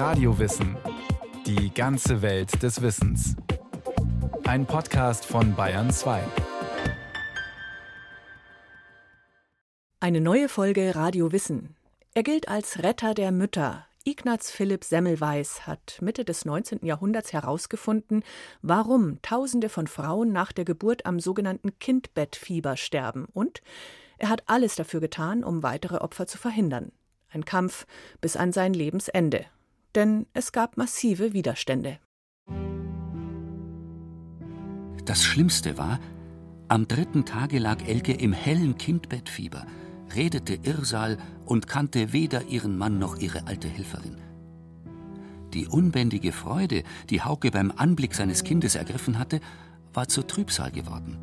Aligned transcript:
Radiowissen. 0.00 0.78
Die 1.44 1.74
ganze 1.74 2.22
Welt 2.22 2.62
des 2.62 2.80
Wissens. 2.80 3.36
Ein 4.44 4.64
Podcast 4.64 5.26
von 5.26 5.54
Bayern 5.54 5.90
2. 5.90 6.22
Eine 10.00 10.22
neue 10.22 10.48
Folge 10.48 10.94
Radio 10.96 11.32
Wissen. 11.32 11.76
Er 12.14 12.22
gilt 12.22 12.48
als 12.48 12.82
Retter 12.82 13.12
der 13.12 13.30
Mütter. 13.30 13.84
Ignaz 14.04 14.50
Philipp 14.50 14.84
Semmelweis 14.84 15.66
hat 15.66 15.98
Mitte 16.00 16.24
des 16.24 16.46
19. 16.46 16.78
Jahrhunderts 16.82 17.34
herausgefunden, 17.34 18.24
warum 18.62 19.20
Tausende 19.20 19.68
von 19.68 19.86
Frauen 19.86 20.32
nach 20.32 20.52
der 20.52 20.64
Geburt 20.64 21.04
am 21.04 21.20
sogenannten 21.20 21.78
Kindbettfieber 21.78 22.78
sterben 22.78 23.26
und 23.34 23.60
er 24.16 24.30
hat 24.30 24.44
alles 24.46 24.76
dafür 24.76 25.00
getan, 25.00 25.44
um 25.44 25.62
weitere 25.62 25.96
Opfer 25.96 26.26
zu 26.26 26.38
verhindern. 26.38 26.90
Ein 27.28 27.44
Kampf 27.44 27.86
bis 28.22 28.38
an 28.38 28.54
sein 28.54 28.72
Lebensende. 28.72 29.44
Denn 29.94 30.26
es 30.32 30.52
gab 30.52 30.76
massive 30.76 31.32
Widerstände. 31.32 31.98
Das 35.04 35.24
Schlimmste 35.24 35.76
war, 35.76 35.98
am 36.68 36.86
dritten 36.86 37.24
Tage 37.24 37.58
lag 37.58 37.82
Elke 37.82 38.12
im 38.12 38.32
hellen 38.32 38.78
Kindbettfieber, 38.78 39.66
redete 40.14 40.54
Irrsal 40.62 41.18
und 41.44 41.66
kannte 41.66 42.12
weder 42.12 42.46
ihren 42.46 42.78
Mann 42.78 43.00
noch 43.00 43.16
ihre 43.16 43.48
alte 43.48 43.66
Helferin. 43.66 44.18
Die 45.52 45.66
unbändige 45.66 46.30
Freude, 46.30 46.84
die 47.08 47.22
Hauke 47.22 47.50
beim 47.50 47.72
Anblick 47.74 48.14
seines 48.14 48.44
Kindes 48.44 48.76
ergriffen 48.76 49.18
hatte, 49.18 49.40
war 49.92 50.06
zur 50.06 50.28
Trübsal 50.28 50.70
geworden. 50.70 51.18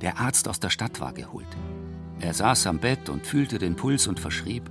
Der 0.00 0.18
Arzt 0.18 0.48
aus 0.48 0.58
der 0.58 0.70
Stadt 0.70 1.00
war 1.00 1.12
geholt. 1.12 1.46
Er 2.18 2.34
saß 2.34 2.66
am 2.66 2.78
Bett 2.78 3.08
und 3.08 3.24
fühlte 3.24 3.58
den 3.58 3.76
Puls 3.76 4.08
und 4.08 4.18
verschrieb 4.18 4.68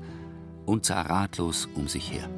und 0.66 0.86
sah 0.86 1.02
ratlos 1.02 1.70
um 1.76 1.88
sich 1.88 2.12
her. 2.12 2.30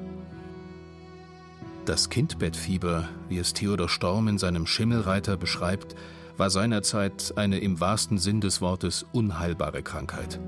Das 1.91 2.09
Kindbettfieber, 2.09 3.09
wie 3.27 3.37
es 3.37 3.51
Theodor 3.51 3.89
Storm 3.89 4.29
in 4.29 4.37
seinem 4.37 4.65
Schimmelreiter 4.65 5.35
beschreibt, 5.35 5.93
war 6.37 6.49
seinerzeit 6.49 7.33
eine 7.35 7.59
im 7.59 7.81
wahrsten 7.81 8.17
Sinn 8.17 8.39
des 8.39 8.61
Wortes 8.61 9.05
unheilbare 9.11 9.83
Krankheit. 9.83 10.39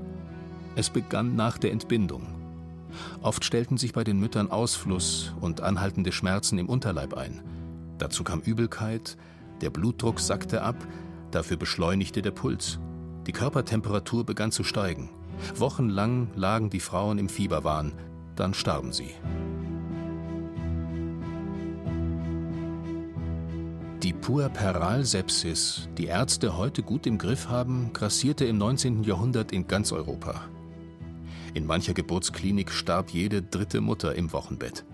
Es 0.74 0.88
begann 0.88 1.36
nach 1.36 1.58
der 1.58 1.72
Entbindung. 1.72 2.28
Oft 3.20 3.44
stellten 3.44 3.76
sich 3.76 3.92
bei 3.92 4.04
den 4.04 4.18
Müttern 4.18 4.50
Ausfluss 4.50 5.34
und 5.38 5.60
anhaltende 5.60 6.12
Schmerzen 6.12 6.56
im 6.56 6.70
Unterleib 6.70 7.12
ein. 7.12 7.42
Dazu 7.98 8.24
kam 8.24 8.40
Übelkeit, 8.40 9.18
der 9.60 9.68
Blutdruck 9.68 10.20
sackte 10.20 10.62
ab, 10.62 10.76
dafür 11.30 11.58
beschleunigte 11.58 12.22
der 12.22 12.30
Puls. 12.30 12.78
Die 13.26 13.32
Körpertemperatur 13.32 14.24
begann 14.24 14.50
zu 14.50 14.64
steigen. 14.64 15.10
Wochenlang 15.56 16.28
lagen 16.36 16.70
die 16.70 16.80
Frauen 16.80 17.18
im 17.18 17.28
Fieberwahn, 17.28 17.92
dann 18.34 18.54
starben 18.54 18.94
sie. 18.94 19.10
Die 24.04 24.12
Puerperalsepsis, 24.12 25.88
die 25.96 26.08
Ärzte 26.08 26.58
heute 26.58 26.82
gut 26.82 27.06
im 27.06 27.16
Griff 27.16 27.48
haben, 27.48 27.94
grassierte 27.94 28.44
im 28.44 28.58
19. 28.58 29.02
Jahrhundert 29.02 29.50
in 29.50 29.66
ganz 29.66 29.92
Europa. 29.92 30.44
In 31.54 31.64
mancher 31.64 31.94
Geburtsklinik 31.94 32.70
starb 32.70 33.08
jede 33.08 33.40
dritte 33.40 33.80
Mutter 33.80 34.14
im 34.14 34.30
Wochenbett. 34.34 34.84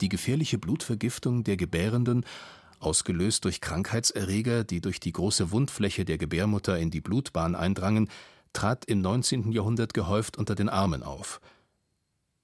Die 0.00 0.08
gefährliche 0.08 0.58
Blutvergiftung 0.58 1.44
der 1.44 1.56
Gebärenden 1.56 2.24
ausgelöst 2.80 3.44
durch 3.44 3.60
Krankheitserreger, 3.60 4.64
die 4.64 4.80
durch 4.80 4.98
die 4.98 5.12
große 5.12 5.52
Wundfläche 5.52 6.04
der 6.04 6.18
Gebärmutter 6.18 6.76
in 6.80 6.90
die 6.90 7.00
Blutbahn 7.00 7.54
eindrangen, 7.54 8.10
trat 8.52 8.86
im 8.86 9.00
19. 9.02 9.52
Jahrhundert 9.52 9.94
gehäuft 9.94 10.36
unter 10.36 10.56
den 10.56 10.68
Armen 10.68 11.04
auf. 11.04 11.40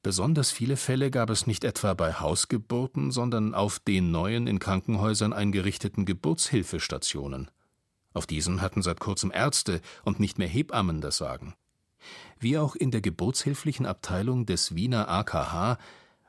Besonders 0.07 0.53
viele 0.53 0.77
Fälle 0.77 1.11
gab 1.11 1.31
es 1.31 1.49
nicht 1.49 1.65
etwa 1.65 1.93
bei 1.95 2.13
Hausgeburten, 2.13 3.11
sondern 3.11 3.55
auf 3.55 3.81
den 3.81 4.13
neuen 4.13 4.47
in 4.47 4.61
Krankenhäusern 4.61 5.33
eingerichteten 5.33 6.05
Geburtshilfestationen. 6.05 7.51
Auf 8.15 8.25
diesen 8.25 8.61
hatten 8.61 8.83
seit 8.83 9.01
kurzem 9.01 9.33
Ärzte 9.35 9.81
und 10.05 10.21
nicht 10.21 10.39
mehr 10.39 10.47
Hebammen 10.47 11.01
das 11.01 11.17
Sagen. 11.17 11.55
Wie 12.39 12.57
auch 12.57 12.77
in 12.77 12.93
der 12.93 13.01
geburtshilflichen 13.01 13.85
Abteilung 13.85 14.47
des 14.47 14.77
Wiener 14.77 15.09
AKH 15.09 15.77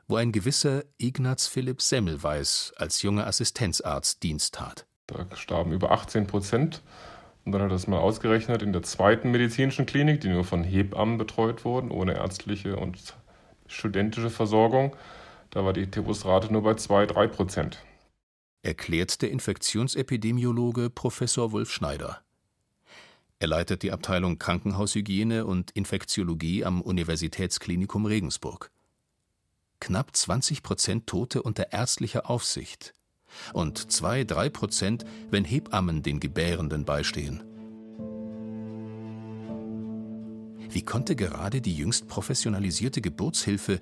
wo 0.08 0.16
ein 0.16 0.32
gewisser 0.32 0.82
Ignaz 0.96 1.46
Philipp 1.46 1.80
Semmelweis 1.80 2.72
als 2.78 3.02
junger 3.02 3.28
Assistenzarzt 3.28 4.24
Dienst 4.24 4.54
tat. 4.56 4.86
Da 5.06 5.24
starben 5.36 5.70
über 5.70 5.92
18 5.92 6.26
Prozent. 6.26 6.82
Und 7.44 7.52
dann 7.52 7.62
hat 7.62 7.68
er 7.70 7.74
das 7.74 7.86
mal 7.86 7.98
ausgerechnet 7.98 8.62
in 8.62 8.72
der 8.72 8.82
zweiten 8.82 9.30
medizinischen 9.30 9.86
Klinik, 9.86 10.20
die 10.20 10.30
nur 10.30 10.44
von 10.44 10.64
Hebammen 10.64 11.16
betreut 11.16 11.64
wurden, 11.64 11.92
ohne 11.92 12.14
ärztliche 12.14 12.74
und 12.76 13.14
studentische 13.68 14.30
Versorgung. 14.30 14.96
Da 15.50 15.64
war 15.64 15.72
die 15.72 15.90
Tebusrate 15.90 16.52
nur 16.52 16.62
bei 16.62 16.72
2-3 16.72 17.28
Prozent. 17.28 17.84
Erklärt 18.62 19.22
der 19.22 19.30
Infektionsepidemiologe 19.30 20.90
Professor 20.90 21.52
Wolf 21.52 21.70
Schneider. 21.70 22.20
Er 23.38 23.48
leitet 23.48 23.82
die 23.82 23.92
Abteilung 23.92 24.38
Krankenhaushygiene 24.38 25.46
und 25.46 25.70
Infektiologie 25.70 26.64
am 26.64 26.82
Universitätsklinikum 26.82 28.04
Regensburg 28.04 28.70
knapp 29.80 30.14
20 30.14 30.62
Prozent 30.62 31.06
Tote 31.06 31.42
unter 31.42 31.72
ärztlicher 31.72 32.28
Aufsicht 32.28 32.94
und 33.52 33.78
2-3 33.78 34.50
Prozent, 34.50 35.04
wenn 35.30 35.44
Hebammen 35.44 36.02
den 36.02 36.20
Gebärenden 36.20 36.84
beistehen. 36.84 37.42
Wie 40.70 40.82
konnte 40.82 41.16
gerade 41.16 41.60
die 41.60 41.74
jüngst 41.74 42.08
professionalisierte 42.08 43.00
Geburtshilfe, 43.00 43.80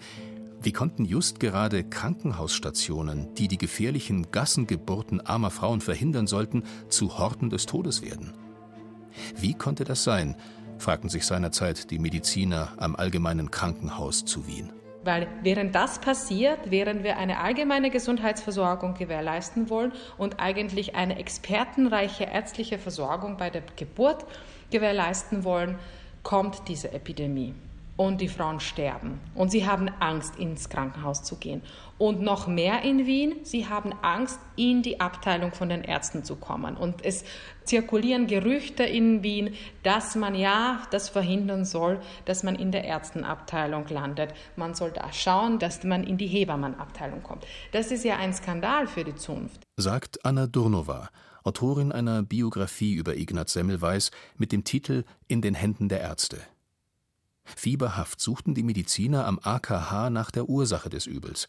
wie 0.63 0.73
konnten 0.73 1.05
just 1.05 1.41
gerade 1.41 1.85
Krankenhausstationen, 1.85 3.35
die 3.35 3.49
die 3.49 3.59
gefährlichen 3.59 4.31
Gassengeburten 4.31 5.21
armer 5.21 5.51
Frauen 5.51 5.81
verhindern 5.81 6.27
sollten, 6.27 6.65
zu 6.89 7.19
Horten 7.19 7.51
des 7.51 7.67
Todes 7.67 8.03
werden? 8.03 8.33
Wie 9.37 9.55
konnte 9.55 9.85
das 9.85 10.05
sein, 10.05 10.37
fragten 10.79 11.09
sich 11.09 11.27
seinerzeit 11.27 11.91
die 11.91 11.99
Mediziner 11.99 12.73
am 12.77 12.97
Allgemeinen 12.97 13.51
Krankenhaus 13.51 14.25
zu 14.25 14.47
Wien. 14.47 14.73
Weil 15.05 15.29
während 15.43 15.75
das 15.75 16.01
passiert, 16.01 16.59
während 16.71 17.05
wir 17.05 17.17
eine 17.17 17.39
allgemeine 17.39 17.91
Gesundheitsversorgung 17.91 18.95
gewährleisten 18.95 19.71
wollen 19.71 19.93
und 20.19 20.41
eigentlich 20.41 20.97
eine 20.97 21.19
expertenreiche 21.19 22.25
ärztliche 22.25 22.79
Versorgung 22.79 23.37
bei 23.37 23.51
der 23.51 23.63
Geburt 23.77 24.25
gewährleisten 24.71 25.45
wollen, 25.45 25.79
kommt 26.27 26.67
diese 26.67 26.93
Epidemie 26.93 27.55
und 27.97 28.21
die 28.21 28.27
Frauen 28.27 28.59
sterben. 28.59 29.21
Und 29.37 29.53
sie 29.53 29.65
haben 29.65 29.89
Angst, 30.01 30.37
ins 30.41 30.69
Krankenhaus 30.69 31.23
zu 31.23 31.37
gehen. 31.37 31.63
Und 31.99 32.21
noch 32.21 32.49
mehr 32.49 32.83
in 32.83 33.07
Wien, 33.07 33.37
sie 33.45 33.69
haben 33.69 33.95
Angst, 34.03 34.41
in 34.57 34.83
die 34.83 34.99
Abteilung 34.99 35.53
von 35.53 35.69
den 35.69 35.85
Ärzten 35.85 36.25
zu 36.25 36.35
kommen. 36.35 36.77
Und 36.77 37.05
es 37.05 37.25
zirkulieren 37.63 38.27
Gerüchte 38.27 38.83
in 38.83 39.23
Wien, 39.23 39.55
dass 39.85 40.17
man 40.17 40.35
ja 40.35 40.83
das 40.91 41.09
verhindern 41.09 41.65
soll, 41.65 42.01
dass 42.25 42.43
man 42.43 42.57
in 42.57 42.73
der 42.73 42.83
Ärztenabteilung 42.83 43.87
landet. 43.87 44.35
Man 44.57 44.75
soll 44.75 44.91
da 44.91 45.13
schauen, 45.13 45.61
dass 45.61 45.85
man 45.85 46.03
in 46.03 46.19
die 46.19 46.27
Hebammenabteilung 46.27 47.23
kommt. 47.23 47.47
Das 47.71 47.93
ist 47.93 48.05
ja 48.05 48.17
ein 48.17 48.35
Skandal 48.35 48.89
für 48.89 49.05
die 49.05 49.15
Zunft. 49.15 49.63
Sagt 49.77 50.25
Anna 50.25 50.49
Durnova, 50.49 51.09
Autorin 51.47 51.93
einer 51.93 52.25
Biografie 52.25 52.95
über 52.95 53.17
Ignaz 53.17 53.53
Semmelweis 53.53 54.11
mit 54.37 54.51
dem 54.51 54.65
Titel 54.65 55.05
In 55.29 55.43
den 55.43 55.55
Händen 55.55 55.89
der 55.89 56.01
Ärzte. 56.01 56.41
Fieberhaft 57.45 58.21
suchten 58.21 58.55
die 58.55 58.65
Mediziner 58.65 59.27
am 59.27 59.39
AKH 59.41 60.11
nach 60.11 60.33
der 60.33 60.49
Ursache 60.49 60.91
des 60.91 61.07
Übels 61.07 61.47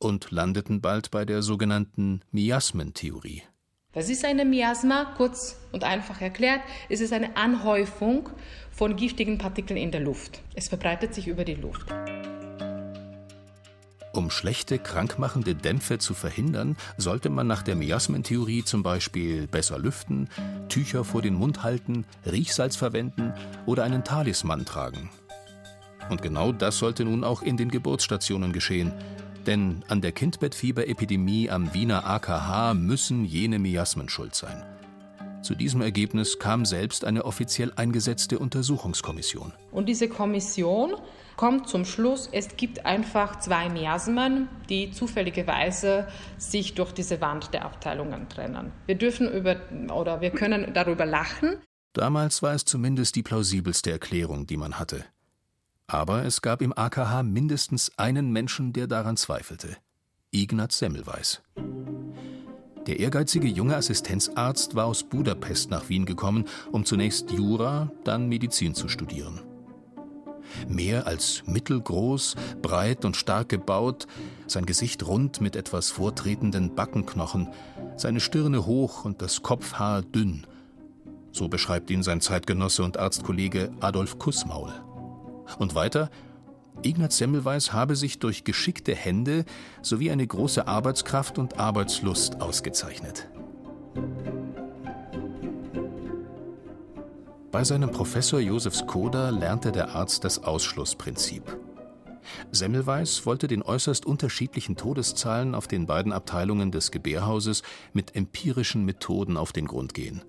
und 0.00 0.32
landeten 0.32 0.80
bald 0.80 1.12
bei 1.12 1.24
der 1.24 1.42
sogenannten 1.42 2.22
Miasmentheorie. 2.32 3.44
Das 3.92 4.08
ist 4.08 4.24
eine 4.24 4.44
Miasma, 4.44 5.14
kurz 5.16 5.56
und 5.70 5.84
einfach 5.84 6.20
erklärt. 6.20 6.62
Es 6.88 7.00
ist 7.00 7.12
eine 7.12 7.36
Anhäufung 7.36 8.28
von 8.72 8.96
giftigen 8.96 9.38
Partikeln 9.38 9.76
in 9.76 9.92
der 9.92 10.00
Luft. 10.00 10.40
Es 10.54 10.66
verbreitet 10.66 11.14
sich 11.14 11.28
über 11.28 11.44
die 11.44 11.54
Luft. 11.54 11.94
Um 14.14 14.30
schlechte, 14.30 14.78
krankmachende 14.78 15.54
Dämpfe 15.54 15.98
zu 15.98 16.12
verhindern, 16.12 16.76
sollte 16.98 17.30
man 17.30 17.46
nach 17.46 17.62
der 17.62 17.76
Miasmentheorie 17.76 18.62
zum 18.62 18.82
Beispiel 18.82 19.46
besser 19.46 19.78
lüften, 19.78 20.28
Tücher 20.68 21.02
vor 21.04 21.22
den 21.22 21.34
Mund 21.34 21.62
halten, 21.62 22.04
Riechsalz 22.30 22.76
verwenden 22.76 23.32
oder 23.64 23.84
einen 23.84 24.04
Talisman 24.04 24.66
tragen. 24.66 25.08
Und 26.10 26.20
genau 26.20 26.52
das 26.52 26.78
sollte 26.78 27.06
nun 27.06 27.24
auch 27.24 27.40
in 27.40 27.56
den 27.56 27.70
Geburtsstationen 27.70 28.52
geschehen. 28.52 28.92
Denn 29.46 29.82
an 29.88 30.02
der 30.02 30.12
Kindbettfieberepidemie 30.12 31.48
am 31.48 31.72
Wiener 31.72 32.06
AKH 32.06 32.74
müssen 32.74 33.24
jene 33.24 33.58
Miasmen 33.58 34.10
schuld 34.10 34.34
sein. 34.34 34.62
Zu 35.40 35.54
diesem 35.54 35.80
Ergebnis 35.80 36.38
kam 36.38 36.66
selbst 36.66 37.04
eine 37.04 37.24
offiziell 37.24 37.72
eingesetzte 37.74 38.38
Untersuchungskommission. 38.38 39.52
Und 39.72 39.88
diese 39.88 40.08
Kommission 40.08 40.94
kommt 41.42 41.68
zum 41.68 41.84
Schluss, 41.84 42.28
es 42.30 42.56
gibt 42.56 42.86
einfach 42.86 43.40
zwei 43.40 43.68
Miasmen, 43.68 44.48
die 44.68 44.92
zufälligerweise 44.92 46.06
sich 46.38 46.74
durch 46.74 46.92
diese 46.92 47.20
Wand 47.20 47.52
der 47.52 47.64
Abteilungen 47.64 48.28
trennen. 48.28 48.70
Wir 48.86 48.94
dürfen 48.94 49.28
über 49.28 49.56
oder 49.92 50.20
wir 50.20 50.30
können 50.30 50.72
darüber 50.72 51.04
lachen. 51.04 51.56
Damals 51.94 52.44
war 52.44 52.54
es 52.54 52.64
zumindest 52.64 53.16
die 53.16 53.24
plausibelste 53.24 53.90
Erklärung, 53.90 54.46
die 54.46 54.56
man 54.56 54.78
hatte. 54.78 55.04
Aber 55.88 56.24
es 56.24 56.42
gab 56.42 56.62
im 56.62 56.72
AKH 56.78 57.24
mindestens 57.24 57.90
einen 57.98 58.30
Menschen, 58.30 58.72
der 58.72 58.86
daran 58.86 59.16
zweifelte: 59.16 59.76
Ignaz 60.30 60.78
Semmelweis. 60.78 61.42
Der 62.86 63.00
ehrgeizige 63.00 63.48
junge 63.48 63.74
Assistenzarzt 63.74 64.76
war 64.76 64.84
aus 64.84 65.02
Budapest 65.02 65.70
nach 65.70 65.88
Wien 65.88 66.06
gekommen, 66.06 66.44
um 66.70 66.84
zunächst 66.84 67.32
Jura, 67.32 67.90
dann 68.04 68.28
Medizin 68.28 68.76
zu 68.76 68.86
studieren. 68.86 69.40
Mehr 70.68 71.06
als 71.06 71.42
mittelgroß, 71.46 72.34
breit 72.60 73.04
und 73.04 73.16
stark 73.16 73.48
gebaut, 73.48 74.06
sein 74.46 74.66
Gesicht 74.66 75.06
rund 75.06 75.40
mit 75.40 75.56
etwas 75.56 75.90
vortretenden 75.90 76.74
Backenknochen, 76.74 77.48
seine 77.96 78.20
Stirne 78.20 78.66
hoch 78.66 79.04
und 79.04 79.22
das 79.22 79.42
Kopfhaar 79.42 80.02
dünn. 80.02 80.46
So 81.30 81.48
beschreibt 81.48 81.90
ihn 81.90 82.02
sein 82.02 82.20
Zeitgenosse 82.20 82.84
und 82.84 82.98
Arztkollege 82.98 83.72
Adolf 83.80 84.18
Kussmaul. 84.18 84.72
Und 85.58 85.74
weiter, 85.74 86.10
Ignaz 86.82 87.18
Semmelweis 87.18 87.72
habe 87.72 87.96
sich 87.96 88.18
durch 88.18 88.44
geschickte 88.44 88.94
Hände 88.94 89.44
sowie 89.82 90.10
eine 90.10 90.26
große 90.26 90.66
Arbeitskraft 90.66 91.38
und 91.38 91.58
Arbeitslust 91.58 92.40
ausgezeichnet. 92.40 93.28
Bei 97.52 97.64
seinem 97.64 97.90
Professor 97.90 98.40
Josef 98.40 98.74
Skoda 98.74 99.28
lernte 99.28 99.72
der 99.72 99.90
Arzt 99.90 100.24
das 100.24 100.42
Ausschlussprinzip. 100.42 101.58
Semmelweis 102.50 103.26
wollte 103.26 103.46
den 103.46 103.62
äußerst 103.62 104.06
unterschiedlichen 104.06 104.74
Todeszahlen 104.76 105.54
auf 105.54 105.68
den 105.68 105.86
beiden 105.86 106.14
Abteilungen 106.14 106.72
des 106.72 106.90
Gebärhauses 106.90 107.62
mit 107.92 108.16
empirischen 108.16 108.86
Methoden 108.86 109.36
auf 109.36 109.52
den 109.52 109.66
Grund 109.66 109.92
gehen. 109.92 110.22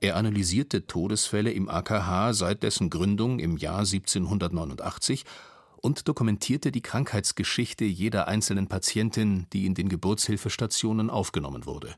Er 0.00 0.16
analysierte 0.16 0.88
Todesfälle 0.88 1.52
im 1.52 1.68
AKH 1.68 2.32
seit 2.32 2.64
dessen 2.64 2.90
Gründung 2.90 3.38
im 3.38 3.56
Jahr 3.56 3.78
1789 3.78 5.24
und 5.76 6.08
dokumentierte 6.08 6.72
die 6.72 6.82
Krankheitsgeschichte 6.82 7.84
jeder 7.84 8.26
einzelnen 8.26 8.66
Patientin, 8.66 9.46
die 9.52 9.64
in 9.64 9.74
den 9.74 9.88
Geburtshilfestationen 9.88 11.08
aufgenommen 11.08 11.66
wurde. 11.66 11.94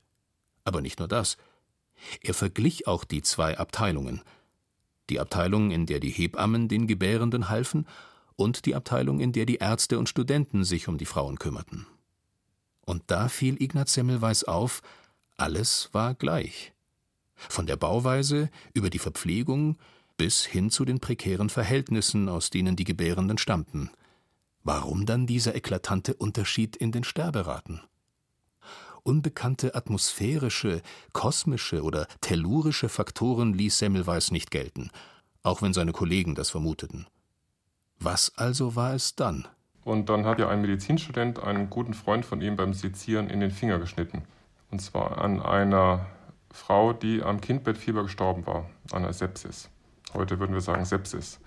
Aber 0.65 0.83
nicht 0.83 0.99
nur 0.99 1.09
das. 1.09 1.39
Er 2.21 2.35
verglich 2.35 2.87
auch 2.87 3.05
die 3.05 3.23
zwei 3.23 3.59
Abteilungen. 3.59 4.23
Die 5.11 5.21
Abteilung, 5.21 5.71
in 5.71 5.87
der 5.87 6.01
die 6.01 6.11
Hebammen 6.11 6.69
den 6.69 6.87
Gebärenden 6.87 7.49
halfen, 7.49 7.87
und 8.37 8.67
die 8.67 8.75
Abteilung, 8.75 9.21
in 9.21 9.33
der 9.33 9.47
die 9.47 9.57
Ärzte 9.57 9.99
und 9.99 10.09
Studenten 10.09 10.65
sich 10.65 10.89
um 10.89 10.99
die 10.99 11.07
Frauen 11.07 11.39
kümmerten. 11.39 11.87
Und 12.85 13.05
da 13.07 13.29
fiel 13.29 13.61
Ignaz 13.63 13.95
Semmelweis 13.95 14.45
auf, 14.45 14.83
alles 15.37 15.91
war 15.93 16.15
gleich. 16.15 16.73
Von 17.35 17.67
der 17.67 17.77
Bauweise 17.77 18.51
über 18.73 18.91
die 18.91 18.99
Verpflegung 18.99 19.77
bis 20.17 20.45
hin 20.45 20.71
zu 20.71 20.85
den 20.85 21.01
prekären 21.01 21.51
Verhältnissen, 21.51 22.29
aus 22.29 22.51
denen 22.51 22.77
die 22.77 22.85
Gebärenden 22.85 23.39
stammten. 23.39 23.91
Warum 24.63 25.07
dann 25.07 25.27
dieser 25.27 25.55
eklatante 25.55 26.15
Unterschied 26.15 26.77
in 26.77 26.93
den 26.93 27.05
Sterberaten? 27.05 27.81
Unbekannte 29.05 29.75
atmosphärische, 29.75 30.81
kosmische 31.13 31.83
oder 31.83 32.09
tellurische 32.23 32.89
Faktoren 32.89 33.53
ließ 33.53 33.79
Semmelweis 33.79 34.31
nicht 34.31 34.51
gelten, 34.51 34.91
auch 35.43 35.61
wenn 35.61 35.75
seine 35.75 35.93
Kollegen 35.93 36.35
das 36.35 36.49
vermuteten. 36.49 37.07
Was 38.01 38.33
also 38.37 38.77
war 38.77 38.95
es 38.95 39.15
dann? 39.15 39.47
Und 39.85 40.09
dann 40.09 40.25
hat 40.25 40.39
ja 40.39 40.49
ein 40.49 40.63
Medizinstudent 40.63 41.39
einen 41.39 41.69
guten 41.69 41.93
Freund 41.93 42.25
von 42.25 42.41
ihm 42.41 42.57
beim 42.57 42.73
Sezieren 42.73 43.29
in 43.29 43.41
den 43.41 43.51
Finger 43.51 43.79
geschnitten. 43.79 44.23
Und 44.71 44.81
zwar 44.81 45.19
an 45.19 45.43
einer 45.43 46.07
Frau, 46.51 46.95
die 46.95 47.23
am 47.23 47.43
Kindbettfieber 47.43 48.05
gestorben 48.05 48.47
war, 48.47 48.71
an 48.91 49.05
einer 49.05 49.13
Sepsis. 49.13 49.69
Heute 50.15 50.39
würden 50.41 50.55
wir 50.55 50.63
sagen 50.63 50.87
Sepsis. 50.87 51.41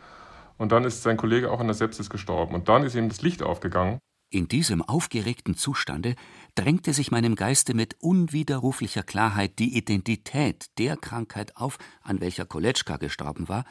Und 0.58 0.72
dann 0.72 0.84
ist 0.84 1.02
sein 1.02 1.18
Kollege 1.18 1.52
auch 1.52 1.60
an 1.60 1.68
der 1.68 1.74
Sepsis 1.74 2.10
gestorben. 2.10 2.54
Und 2.54 2.70
dann 2.70 2.84
ist 2.84 2.94
ihm 2.94 3.10
das 3.10 3.22
Licht 3.24 3.42
aufgegangen. 3.42 4.00
In 4.30 4.48
diesem 4.48 4.82
aufgeregten 4.82 5.56
Zustande 5.56 6.16
drängte 6.58 6.94
sich 6.94 7.12
meinem 7.12 7.36
Geiste 7.36 7.74
mit 7.74 7.96
unwiderruflicher 8.00 9.04
Klarheit 9.04 9.60
die 9.60 9.78
Identität 9.78 10.66
der 10.78 10.98
Krankheit 10.98 11.56
auf, 11.56 11.78
an 12.02 12.20
welcher 12.20 12.46
Koletschka 12.46 12.98
gestorben 12.98 13.48
war, 13.48 13.66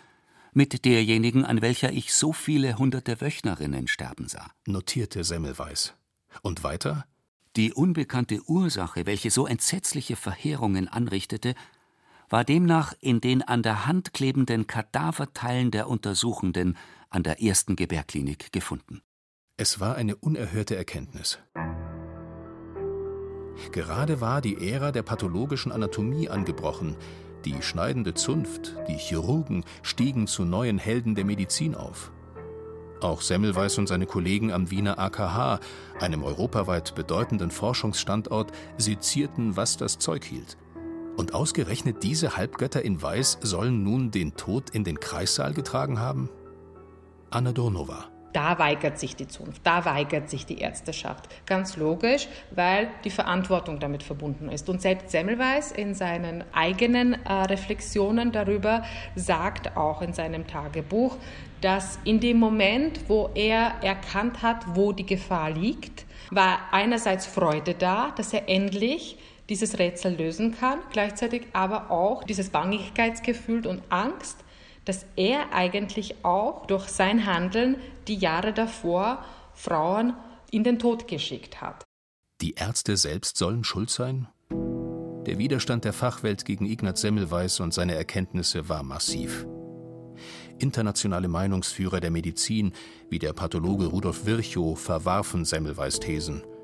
mit 0.52 0.84
derjenigen, 0.84 1.44
an 1.44 1.60
welcher 1.60 1.92
ich 1.92 2.14
so 2.14 2.32
viele 2.32 2.78
hunderte 2.78 3.20
Wöchnerinnen 3.20 3.88
sterben 3.88 4.28
sah. 4.28 4.50
Notierte 4.66 5.24
Semmelweis. 5.24 5.94
Und 6.42 6.64
weiter? 6.64 7.04
Die 7.56 7.72
unbekannte 7.72 8.42
Ursache, 8.46 9.04
welche 9.04 9.30
so 9.30 9.46
entsetzliche 9.46 10.16
Verheerungen 10.16 10.88
anrichtete, 10.88 11.54
war 12.28 12.44
demnach 12.44 12.94
in 13.00 13.20
den 13.20 13.42
an 13.42 13.62
der 13.62 13.86
Hand 13.86 14.12
klebenden 14.12 14.66
Kadaverteilen 14.66 15.70
der 15.70 15.88
Untersuchenden 15.88 16.76
an 17.10 17.22
der 17.22 17.42
ersten 17.42 17.76
Gebärklinik 17.76 18.52
gefunden. 18.52 19.02
Es 19.56 19.80
war 19.80 19.96
eine 19.96 20.16
unerhörte 20.16 20.76
Erkenntnis. 20.76 21.38
Gerade 23.72 24.20
war 24.20 24.40
die 24.40 24.70
Ära 24.70 24.92
der 24.92 25.02
pathologischen 25.02 25.72
Anatomie 25.72 26.28
angebrochen. 26.28 26.96
Die 27.44 27.62
schneidende 27.62 28.14
Zunft, 28.14 28.76
die 28.88 28.96
Chirurgen 28.96 29.64
stiegen 29.82 30.26
zu 30.26 30.44
neuen 30.44 30.78
Helden 30.78 31.14
der 31.14 31.24
Medizin 31.24 31.74
auf. 31.74 32.10
Auch 33.00 33.20
Semmelweis 33.20 33.78
und 33.78 33.86
seine 33.86 34.06
Kollegen 34.06 34.52
am 34.52 34.70
Wiener 34.70 34.98
AKH, 34.98 35.60
einem 36.00 36.24
europaweit 36.24 36.94
bedeutenden 36.94 37.50
Forschungsstandort, 37.50 38.52
sezierten, 38.78 39.56
was 39.56 39.76
das 39.76 39.98
Zeug 39.98 40.24
hielt. 40.24 40.56
Und 41.16 41.34
ausgerechnet 41.34 42.02
diese 42.02 42.36
Halbgötter 42.36 42.82
in 42.82 43.00
Weiß 43.00 43.38
sollen 43.42 43.82
nun 43.82 44.10
den 44.10 44.34
Tod 44.36 44.70
in 44.70 44.84
den 44.84 45.00
Kreissaal 45.00 45.54
getragen 45.54 45.98
haben? 46.00 46.28
Anna 47.30 47.52
Dornova. 47.52 48.15
Da 48.36 48.58
weigert 48.58 48.98
sich 48.98 49.16
die 49.16 49.28
Zunft, 49.28 49.62
da 49.64 49.86
weigert 49.86 50.28
sich 50.28 50.44
die 50.44 50.58
Ärzteschaft. 50.58 51.26
Ganz 51.46 51.78
logisch, 51.78 52.28
weil 52.50 52.90
die 53.02 53.08
Verantwortung 53.08 53.80
damit 53.80 54.02
verbunden 54.02 54.50
ist. 54.50 54.68
Und 54.68 54.82
selbst 54.82 55.10
Semmelweis 55.10 55.72
in 55.72 55.94
seinen 55.94 56.44
eigenen 56.52 57.14
äh, 57.14 57.32
Reflexionen 57.32 58.32
darüber 58.32 58.84
sagt 59.14 59.74
auch 59.78 60.02
in 60.02 60.12
seinem 60.12 60.46
Tagebuch, 60.46 61.16
dass 61.62 61.98
in 62.04 62.20
dem 62.20 62.38
Moment, 62.38 63.08
wo 63.08 63.30
er 63.34 63.82
erkannt 63.82 64.42
hat, 64.42 64.66
wo 64.76 64.92
die 64.92 65.06
Gefahr 65.06 65.50
liegt, 65.50 66.04
war 66.30 66.58
einerseits 66.72 67.24
Freude 67.24 67.72
da, 67.72 68.12
dass 68.18 68.34
er 68.34 68.50
endlich 68.50 69.16
dieses 69.48 69.78
Rätsel 69.78 70.14
lösen 70.14 70.54
kann, 70.60 70.80
gleichzeitig 70.92 71.46
aber 71.54 71.90
auch 71.90 72.22
dieses 72.22 72.50
Bangigkeitsgefühl 72.50 73.66
und 73.66 73.80
Angst, 73.88 74.44
dass 74.86 75.04
er 75.16 75.52
eigentlich 75.52 76.24
auch 76.24 76.64
durch 76.66 76.88
sein 76.88 77.26
Handeln 77.26 77.76
die 78.08 78.16
Jahre 78.16 78.54
davor 78.54 79.22
Frauen 79.52 80.14
in 80.50 80.64
den 80.64 80.78
Tod 80.78 81.06
geschickt 81.06 81.60
hat. 81.60 81.84
Die 82.40 82.54
Ärzte 82.54 82.96
selbst 82.96 83.36
sollen 83.36 83.64
schuld 83.64 83.90
sein? 83.90 84.28
Der 84.50 85.38
Widerstand 85.38 85.84
der 85.84 85.92
Fachwelt 85.92 86.44
gegen 86.44 86.64
Ignaz 86.64 87.02
Semmelweis 87.02 87.60
und 87.60 87.74
seine 87.74 87.94
Erkenntnisse 87.94 88.68
war 88.68 88.82
massiv. 88.82 89.46
Internationale 90.58 91.28
Meinungsführer 91.28 92.00
der 92.00 92.10
Medizin, 92.10 92.72
wie 93.10 93.18
der 93.18 93.34
Pathologe 93.34 93.86
Rudolf 93.86 94.24
Virchow, 94.24 94.78
verwarfen 94.78 95.44
Semmelweis 95.44 96.00
Thesen– 96.00 96.42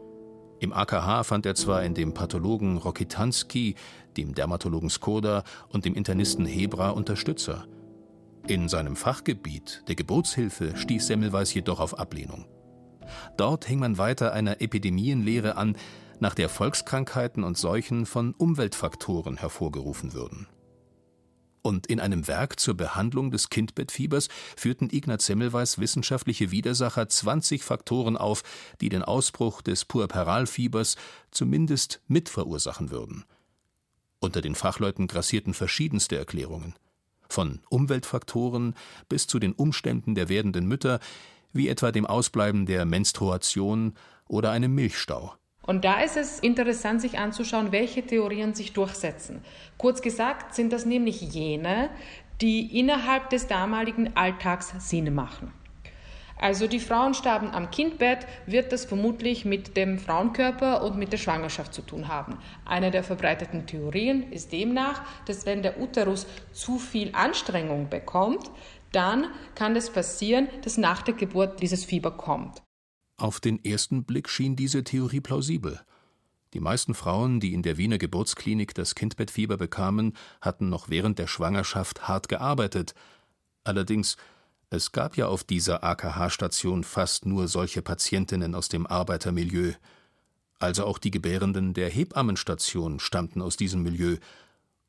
im 0.62 0.72
AKH 0.72 1.24
fand 1.24 1.44
er 1.44 1.56
zwar 1.56 1.82
in 1.82 1.92
dem 1.92 2.14
Pathologen 2.14 2.76
Rokitansky, 2.76 3.74
dem 4.16 4.32
Dermatologen 4.32 4.90
Skoda 4.90 5.42
und 5.70 5.84
dem 5.84 5.96
Internisten 5.96 6.46
Hebra 6.46 6.90
Unterstützer. 6.90 7.66
In 8.46 8.68
seinem 8.68 8.96
Fachgebiet, 8.96 9.84
der 9.88 9.94
Geburtshilfe, 9.94 10.76
stieß 10.76 11.06
Semmelweis 11.06 11.54
jedoch 11.54 11.80
auf 11.80 11.98
Ablehnung. 11.98 12.46
Dort 13.36 13.66
hing 13.66 13.78
man 13.78 13.98
weiter 13.98 14.32
einer 14.32 14.60
Epidemienlehre 14.60 15.56
an, 15.56 15.76
nach 16.20 16.34
der 16.34 16.48
Volkskrankheiten 16.48 17.44
und 17.44 17.58
Seuchen 17.58 18.06
von 18.06 18.32
Umweltfaktoren 18.34 19.36
hervorgerufen 19.36 20.12
würden 20.12 20.46
und 21.62 21.86
in 21.86 22.00
einem 22.00 22.26
Werk 22.28 22.60
zur 22.60 22.74
Behandlung 22.76 23.30
des 23.30 23.48
Kindbettfiebers 23.48 24.28
führten 24.56 24.90
Ignaz 24.90 25.26
Semmelweis 25.26 25.78
wissenschaftliche 25.78 26.50
Widersacher 26.50 27.08
20 27.08 27.62
Faktoren 27.62 28.16
auf, 28.16 28.42
die 28.80 28.88
den 28.88 29.02
Ausbruch 29.02 29.62
des 29.62 29.84
Puerperalfiebers 29.84 30.96
zumindest 31.30 32.02
mitverursachen 32.08 32.90
würden. 32.90 33.24
Unter 34.20 34.40
den 34.40 34.54
Fachleuten 34.54 35.06
grassierten 35.06 35.54
verschiedenste 35.54 36.16
Erklärungen. 36.16 36.74
Von 37.32 37.60
Umweltfaktoren 37.70 38.74
bis 39.08 39.26
zu 39.26 39.38
den 39.38 39.54
Umständen 39.54 40.14
der 40.14 40.28
werdenden 40.28 40.66
Mütter, 40.66 41.00
wie 41.54 41.70
etwa 41.70 41.90
dem 41.90 42.04
Ausbleiben 42.04 42.66
der 42.66 42.84
Menstruation 42.84 43.94
oder 44.28 44.50
einem 44.50 44.74
Milchstau. 44.74 45.32
Und 45.62 45.86
da 45.86 46.02
ist 46.02 46.18
es 46.18 46.40
interessant, 46.40 47.00
sich 47.00 47.18
anzuschauen, 47.18 47.72
welche 47.72 48.04
Theorien 48.04 48.52
sich 48.52 48.74
durchsetzen. 48.74 49.40
Kurz 49.78 50.02
gesagt 50.02 50.54
sind 50.54 50.74
das 50.74 50.84
nämlich 50.84 51.22
jene, 51.22 51.88
die 52.42 52.78
innerhalb 52.78 53.30
des 53.30 53.46
damaligen 53.46 54.14
Alltags 54.14 54.74
Sinn 54.90 55.14
machen. 55.14 55.54
Also 56.42 56.66
die 56.66 56.80
Frauen 56.80 57.14
starben 57.14 57.52
am 57.52 57.70
Kindbett, 57.70 58.26
wird 58.46 58.72
das 58.72 58.84
vermutlich 58.84 59.44
mit 59.44 59.76
dem 59.76 60.00
Frauenkörper 60.00 60.82
und 60.82 60.98
mit 60.98 61.12
der 61.12 61.18
Schwangerschaft 61.18 61.72
zu 61.72 61.82
tun 61.82 62.08
haben. 62.08 62.36
Eine 62.64 62.90
der 62.90 63.04
verbreiteten 63.04 63.64
Theorien 63.68 64.32
ist 64.32 64.50
demnach, 64.50 65.04
dass 65.26 65.46
wenn 65.46 65.62
der 65.62 65.80
Uterus 65.80 66.26
zu 66.50 66.80
viel 66.80 67.14
Anstrengung 67.14 67.88
bekommt, 67.88 68.50
dann 68.90 69.26
kann 69.54 69.76
es 69.76 69.88
passieren, 69.90 70.48
dass 70.62 70.78
nach 70.78 71.02
der 71.02 71.14
Geburt 71.14 71.62
dieses 71.62 71.84
Fieber 71.84 72.10
kommt. 72.10 72.60
Auf 73.18 73.38
den 73.38 73.64
ersten 73.64 74.02
Blick 74.02 74.28
schien 74.28 74.56
diese 74.56 74.82
Theorie 74.82 75.20
plausibel. 75.20 75.80
Die 76.54 76.60
meisten 76.60 76.94
Frauen, 76.94 77.38
die 77.38 77.54
in 77.54 77.62
der 77.62 77.76
Wiener 77.76 77.98
Geburtsklinik 77.98 78.74
das 78.74 78.96
Kindbettfieber 78.96 79.58
bekamen, 79.58 80.14
hatten 80.40 80.68
noch 80.70 80.90
während 80.90 81.20
der 81.20 81.28
Schwangerschaft 81.28 82.08
hart 82.08 82.28
gearbeitet. 82.28 82.94
Allerdings, 83.62 84.16
es 84.72 84.92
gab 84.92 85.18
ja 85.18 85.26
auf 85.26 85.44
dieser 85.44 85.84
AKH-Station 85.84 86.82
fast 86.82 87.26
nur 87.26 87.46
solche 87.46 87.82
Patientinnen 87.82 88.54
aus 88.54 88.68
dem 88.68 88.86
Arbeitermilieu. 88.86 89.72
Also 90.58 90.86
auch 90.86 90.98
die 90.98 91.10
Gebärenden 91.10 91.74
der 91.74 91.90
Hebammenstation 91.90 92.98
stammten 92.98 93.42
aus 93.42 93.56
diesem 93.56 93.82
Milieu, 93.82 94.16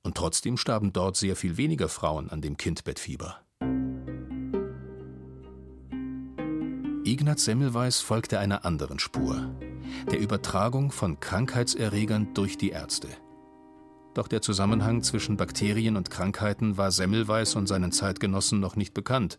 und 0.02 0.16
trotzdem 0.16 0.58
starben 0.58 0.92
dort 0.92 1.16
sehr 1.16 1.36
viel 1.36 1.58
weniger 1.58 1.88
Frauen 1.90 2.30
an 2.30 2.42
dem 2.42 2.58
Kindbettfieber. 2.58 3.40
Ignaz 7.06 7.46
Semmelweis 7.46 8.00
folgte 8.00 8.40
einer 8.40 8.66
anderen 8.66 9.00
Spur 9.00 9.54
der 10.10 10.20
Übertragung 10.20 10.92
von 10.92 11.20
Krankheitserregern 11.20 12.34
durch 12.34 12.58
die 12.58 12.70
Ärzte. 12.70 13.10
Doch 14.14 14.28
der 14.28 14.42
Zusammenhang 14.42 15.04
zwischen 15.04 15.38
Bakterien 15.38 15.98
und 15.98 16.10
Krankheiten 16.10 16.78
war 16.78 16.92
Semmelweis 16.92 17.56
und 17.56 17.68
seinen 17.68 17.92
Zeitgenossen 17.92 18.60
noch 18.60 18.76
nicht 18.76 18.94
bekannt. 18.94 19.38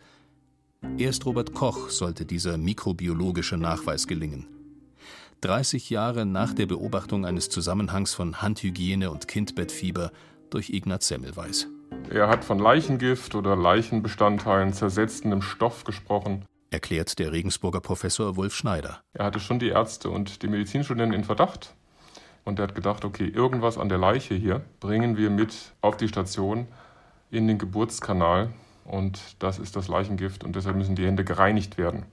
Erst 0.99 1.27
Robert 1.27 1.55
Koch 1.55 1.91
sollte 1.91 2.25
dieser 2.25 2.57
mikrobiologische 2.59 3.57
Nachweis 3.57 4.07
gelingen. 4.07 4.47
30 5.41 5.91
Jahre 5.91 6.25
nach 6.25 6.55
der 6.55 6.67
Beobachtung 6.67 7.27
eines 7.27 7.49
Zusammenhangs 7.49 8.15
von 8.15 8.41
Handhygiene 8.41 9.11
und 9.11 9.29
Kindbettfieber 9.29 10.13
durch 10.51 10.71
Ignaz 10.71 11.09
Semmelweis. 11.09 11.69
Er 12.11 12.29
hat 12.29 12.45
von 12.45 12.59
Leichengift 12.59 13.35
oder 13.35 13.57
Leichenbestandteilen 13.57 14.73
zersetzendem 14.73 15.43
Stoff 15.43 15.85
gesprochen 15.85 16.45
erklärt 16.75 17.19
der 17.19 17.33
Regensburger 17.33 17.81
Professor 17.81 18.37
Wolf 18.37 18.55
Schneider. 18.55 19.01
Er 19.15 19.27
hatte 19.27 19.41
schon 19.41 19.61
die 19.61 19.69
Ärzte 19.69 20.11
und 20.11 20.43
die 20.43 20.49
Medizinstudenten 20.49 21.19
in 21.19 21.25
Verdacht. 21.25 21.73
Und 22.45 22.59
er 22.59 22.65
hat 22.65 22.75
gedacht, 22.75 23.07
okay, 23.07 23.27
irgendwas 23.27 23.79
an 23.79 23.89
der 23.89 23.97
Leiche 23.97 24.35
hier 24.35 24.61
bringen 24.81 25.17
wir 25.17 25.31
mit 25.31 25.55
auf 25.81 25.97
die 25.97 26.09
Station 26.09 26.67
in 27.31 27.49
den 27.49 27.59
Geburtskanal. 27.59 28.53
Und 28.85 29.37
das 29.39 29.59
ist 29.59 29.77
das 29.77 29.89
Leichengift 29.89 30.45
und 30.45 30.55
deshalb 30.57 30.77
müssen 30.77 30.95
die 30.95 31.07
Hände 31.07 31.25
gereinigt 31.25 31.79
werden. 31.79 32.05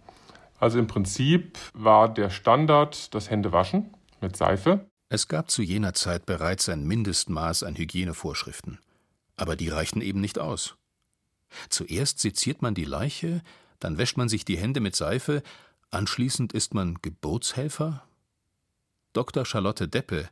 Also 0.60 0.80
im 0.80 0.88
Prinzip 0.88 1.58
war 1.74 2.13
der 2.13 2.30
Standard 2.30 3.13
das 3.13 3.30
Händewaschen 3.30 3.94
mit 4.22 4.38
Seife. 4.38 4.86
Es 5.10 5.28
gab 5.28 5.51
zu 5.51 5.62
jener 5.62 5.94
Zeit 5.94 6.25
bereits 6.25 6.70
ein 6.70 6.86
Mindestmaß 6.86 7.63
an 7.63 7.75
Hygienevorschriften. 7.75 8.80
Aber 9.36 9.56
die 9.56 9.70
reichten 9.70 10.01
eben 10.01 10.22
nicht 10.22 10.40
aus. 10.40 10.78
Zuerst 11.70 12.20
seziert 12.20 12.62
man 12.62 12.75
die 12.75 12.86
Leiche, 12.86 13.42
dann 13.80 13.98
wäscht 13.98 14.16
man 14.16 14.30
sich 14.30 14.46
die 14.46 14.58
Hände 14.58 14.80
mit 14.80 14.96
Seife, 14.96 15.42
anschließend 15.90 16.54
ist 16.54 16.74
man 16.74 17.00
Geburtshelfer? 17.01 18.04
Dr. 19.13 19.46
Charlotte 19.46 19.88
Deppe, 19.88 20.30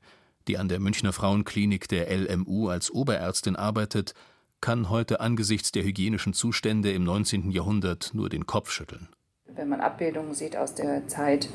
die 0.47 0.57
an 0.57 0.69
der 0.69 0.79
Münchner 0.79 1.11
Frauenklinik 1.11 1.87
der 1.89 2.15
LMU 2.15 2.69
als 2.69 2.91
Oberärztin 2.91 3.55
arbeitet, 3.55 4.13
kann 4.61 4.89
heute 4.89 5.19
angesichts 5.19 5.71
der 5.71 5.83
hygienischen 5.83 6.33
Zustände 6.33 6.91
im 6.91 7.03
19. 7.03 7.51
Jahrhundert 7.51 8.11
nur 8.13 8.29
den 8.29 8.45
Kopf 8.45 8.71
schütteln. 8.71 9.09
Wenn 9.55 9.69
man 9.69 9.81
Abbildungen 9.81 10.33
sieht 10.33 10.55
aus 10.55 10.75
der 10.75 11.07
Zeit 11.07 11.49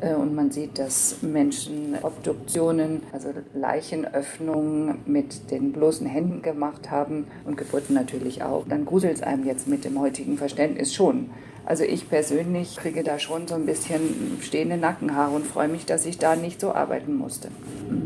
äh, 0.00 0.14
und 0.14 0.34
man 0.34 0.50
sieht, 0.50 0.78
dass 0.78 1.22
Menschen 1.22 1.96
Obduktionen, 2.02 3.02
also 3.12 3.30
Leichenöffnungen 3.54 4.98
mit 5.06 5.50
den 5.50 5.72
bloßen 5.72 6.06
Händen 6.06 6.42
gemacht 6.42 6.90
haben 6.90 7.26
und 7.44 7.56
Geburten 7.56 7.94
natürlich 7.94 8.42
auch, 8.42 8.66
dann 8.68 8.84
gruselt 8.84 9.16
es 9.16 9.22
einem 9.22 9.44
jetzt 9.44 9.66
mit 9.66 9.84
dem 9.84 9.98
heutigen 9.98 10.36
Verständnis 10.36 10.94
schon. 10.94 11.30
Also 11.64 11.84
ich 11.84 12.08
persönlich 12.08 12.76
kriege 12.76 13.02
da 13.02 13.18
schon 13.18 13.46
so 13.46 13.54
ein 13.54 13.66
bisschen 13.66 14.38
stehende 14.40 14.78
Nackenhaare 14.78 15.34
und 15.34 15.46
freue 15.46 15.68
mich, 15.68 15.84
dass 15.84 16.06
ich 16.06 16.16
da 16.16 16.34
nicht 16.34 16.62
so 16.62 16.72
arbeiten 16.72 17.14
musste. 17.14 17.50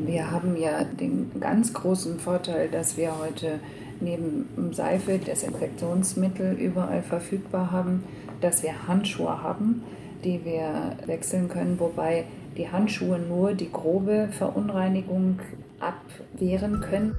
Wir 0.04 0.32
haben 0.32 0.56
ja 0.56 0.82
den 0.82 1.30
ganz 1.38 1.72
großen 1.72 2.18
Vorteil, 2.18 2.68
dass 2.68 2.96
wir 2.96 3.18
heute 3.18 3.60
neben 4.02 4.72
Seife 4.72 5.18
Desinfektionsmittel 5.18 6.54
überall 6.54 7.02
verfügbar 7.02 7.70
haben 7.70 8.04
dass 8.42 8.62
wir 8.62 8.86
Handschuhe 8.86 9.42
haben, 9.42 9.82
die 10.24 10.44
wir 10.44 10.96
wechseln 11.06 11.48
können, 11.48 11.78
wobei 11.78 12.24
die 12.56 12.70
Handschuhe 12.70 13.18
nur 13.18 13.54
die 13.54 13.70
grobe 13.70 14.28
Verunreinigung 14.36 15.40
abwehren 15.80 16.80
können. 16.80 17.16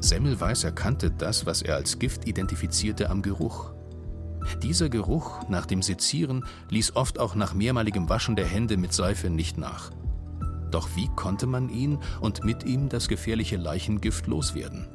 Semmelweis 0.00 0.64
erkannte 0.64 1.10
das, 1.10 1.46
was 1.46 1.62
er 1.62 1.76
als 1.76 1.98
Gift 1.98 2.26
identifizierte, 2.26 3.10
am 3.10 3.22
Geruch. 3.22 3.72
Dieser 4.62 4.88
Geruch 4.88 5.48
nach 5.48 5.66
dem 5.66 5.82
Sezieren 5.82 6.44
ließ 6.70 6.96
oft 6.96 7.18
auch 7.18 7.34
nach 7.34 7.54
mehrmaligem 7.54 8.08
Waschen 8.08 8.36
der 8.36 8.46
Hände 8.46 8.76
mit 8.76 8.92
Seife 8.92 9.30
nicht 9.30 9.58
nach. 9.58 9.90
Doch 10.70 10.88
wie 10.94 11.08
konnte 11.16 11.46
man 11.46 11.68
ihn 11.68 11.98
und 12.20 12.44
mit 12.44 12.64
ihm 12.64 12.88
das 12.88 13.08
gefährliche 13.08 13.56
Leichengift 13.56 14.26
loswerden? 14.26 14.88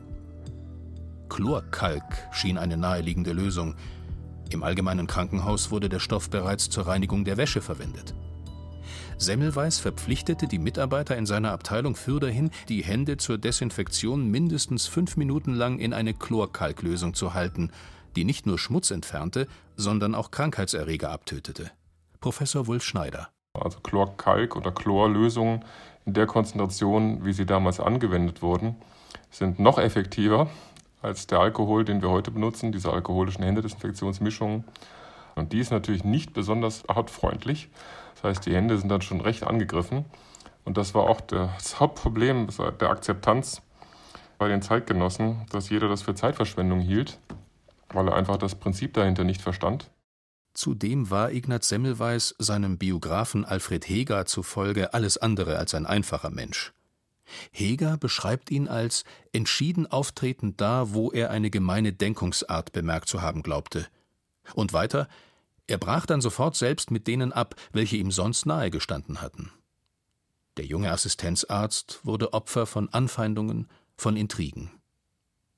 Chlorkalk 1.30 2.04
schien 2.32 2.58
eine 2.58 2.78
naheliegende 2.78 3.34
Lösung. 3.34 3.76
Im 4.50 4.64
allgemeinen 4.64 5.08
Krankenhaus 5.08 5.72
wurde 5.72 5.90
der 5.90 6.00
Stoff 6.00 6.30
bereits 6.30 6.70
zur 6.70 6.88
Reinigung 6.88 7.26
der 7.26 7.38
Wäsche 7.38 7.62
verwendet. 7.62 8.14
Semmelweis 9.18 9.80
verpflichtete 9.80 10.48
die 10.48 10.60
Mitarbeiter 10.60 11.18
in 11.18 11.26
seiner 11.26 11.52
Abteilung 11.52 11.96
fürderhin, 11.96 12.52
die 12.70 12.84
Hände 12.84 13.18
zur 13.18 13.38
Desinfektion 13.38 14.30
mindestens 14.30 14.88
fünf 14.88 15.18
Minuten 15.18 15.54
lang 15.54 15.80
in 15.80 15.94
eine 15.94 16.14
Chlorkalklösung 16.14 17.14
zu 17.14 17.34
halten, 17.34 17.72
die 18.16 18.24
nicht 18.24 18.46
nur 18.46 18.60
Schmutz 18.60 18.92
entfernte, 18.92 19.48
sondern 19.76 20.16
auch 20.16 20.32
Krankheitserreger 20.32 21.12
abtötete. 21.12 21.72
Professor 22.20 22.68
Wulf 22.68 22.84
Schneider. 22.84 23.30
Also 23.64 23.80
Chlorkalk 23.80 24.56
oder 24.56 24.72
Chlorlösungen 24.72 25.64
in 26.06 26.14
der 26.14 26.28
Konzentration, 26.28 27.26
wie 27.26 27.34
sie 27.34 27.46
damals 27.46 27.80
angewendet 27.80 28.42
wurden, 28.42 28.76
sind 29.32 29.60
noch 29.60 29.78
effektiver 29.78 30.48
als 31.02 31.28
der 31.28 31.40
Alkohol, 31.40 31.86
den 31.86 32.02
wir 32.02 32.10
heute 32.10 32.32
benutzen, 32.32 32.72
diese 32.72 32.92
alkoholischen 32.92 33.44
Händedesinfektionsmischungen. 33.44 34.64
Und 35.36 35.54
die 35.54 35.60
ist 35.60 35.72
natürlich 35.72 36.04
nicht 36.04 36.34
besonders 36.34 36.84
hautfreundlich. 36.94 37.70
Das 38.16 38.24
heißt, 38.24 38.46
die 38.46 38.56
Hände 38.56 38.78
sind 38.78 38.90
dann 38.90 39.02
schon 39.02 39.22
recht 39.22 39.44
angegriffen. 39.44 40.06
Und 40.64 40.78
das 40.78 40.96
war 40.96 41.04
auch 41.04 41.22
das 41.22 41.80
Hauptproblem 41.80 42.48
der 42.80 42.90
Akzeptanz 42.90 43.62
bei 44.38 44.48
den 44.48 44.62
Zeitgenossen, 44.62 45.46
dass 45.52 45.70
jeder 45.70 45.88
das 45.88 46.02
für 46.02 46.16
Zeitverschwendung 46.16 46.80
hielt, 46.80 47.20
weil 47.90 48.08
er 48.08 48.16
einfach 48.16 48.38
das 48.38 48.56
Prinzip 48.56 48.94
dahinter 48.94 49.24
nicht 49.24 49.42
verstand. 49.42 49.90
Zudem 50.56 51.10
war 51.10 51.34
Ignaz 51.34 51.68
Semmelweis 51.68 52.34
seinem 52.40 52.78
Biografen 52.78 53.44
Alfred 53.44 53.88
Heger 53.90 54.26
zufolge 54.26 54.94
alles 54.94 55.18
andere 55.18 55.60
als 55.60 55.76
ein 55.76 55.86
einfacher 55.86 56.30
Mensch. 56.30 56.74
Heger 57.52 57.98
beschreibt 57.98 58.50
ihn 58.52 58.70
als 58.70 59.04
entschieden 59.34 59.86
auftretend 59.86 60.62
da, 60.62 60.94
wo 60.94 61.12
er 61.12 61.30
eine 61.30 61.50
gemeine 61.50 61.92
Denkungsart 61.92 62.72
bemerkt 62.72 63.10
zu 63.10 63.22
haben 63.22 63.44
glaubte. 63.44 63.86
Und 64.54 64.72
weiter, 64.72 65.10
er 65.68 65.78
brach 65.78 66.06
dann 66.06 66.22
sofort 66.22 66.56
selbst 66.56 66.90
mit 66.90 67.06
denen 67.08 67.34
ab, 67.34 67.56
welche 67.74 67.98
ihm 67.98 68.12
sonst 68.12 68.46
nahe 68.46 68.72
gestanden 68.72 69.22
hatten. 69.22 69.52
Der 70.56 70.66
junge 70.66 70.90
Assistenzarzt 70.90 72.00
wurde 72.04 72.32
Opfer 72.32 72.66
von 72.66 72.88
Anfeindungen, 72.90 73.68
von 73.98 74.16
Intrigen. 74.16 74.72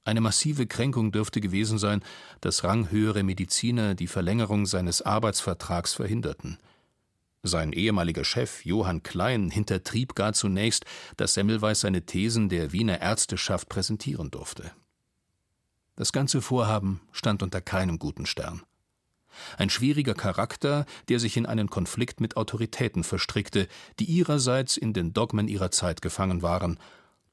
Eine 0.07 0.21
massive 0.21 0.67
Kränkung 0.67 1.11
dürfte 1.11 1.41
gewesen 1.41 1.77
sein, 1.77 2.01
dass 2.39 2.63
ranghöhere 2.63 3.23
Mediziner 3.23 3.93
die 3.93 4.07
Verlängerung 4.07 4.65
seines 4.65 5.01
Arbeitsvertrags 5.01 5.95
verhinderten. 5.95 6.59
Sein 7.43 7.73
ehemaliger 7.73 8.23
Chef 8.23 8.63
Johann 8.63 9.03
Klein 9.03 9.51
hintertrieb 9.51 10.15
gar 10.15 10.31
zunächst, 10.31 10.85
dass 11.17 11.33
Semmelweis 11.33 11.81
seine 11.81 12.05
Thesen 12.05 12.47
der 12.47 12.71
Wiener 12.71 13.01
Ärzteschaft 13.01 13.67
präsentieren 13.67 14.31
durfte. 14.31 14.71
Das 15.97 16.13
ganze 16.13 16.41
Vorhaben 16.41 17.01
stand 17.11 17.43
unter 17.43 17.59
keinem 17.59 17.99
guten 17.99 18.25
Stern. 18.25 18.61
Ein 19.57 19.69
schwieriger 19.69 20.13
Charakter, 20.13 20.85
der 21.09 21.19
sich 21.19 21.35
in 21.35 21.45
einen 21.45 21.69
Konflikt 21.69 22.21
mit 22.21 22.37
Autoritäten 22.37 23.03
verstrickte, 23.03 23.67
die 23.99 24.05
ihrerseits 24.05 24.77
in 24.77 24.93
den 24.93 25.11
Dogmen 25.11 25.49
ihrer 25.49 25.71
Zeit 25.71 26.01
gefangen 26.01 26.41
waren, 26.41 26.79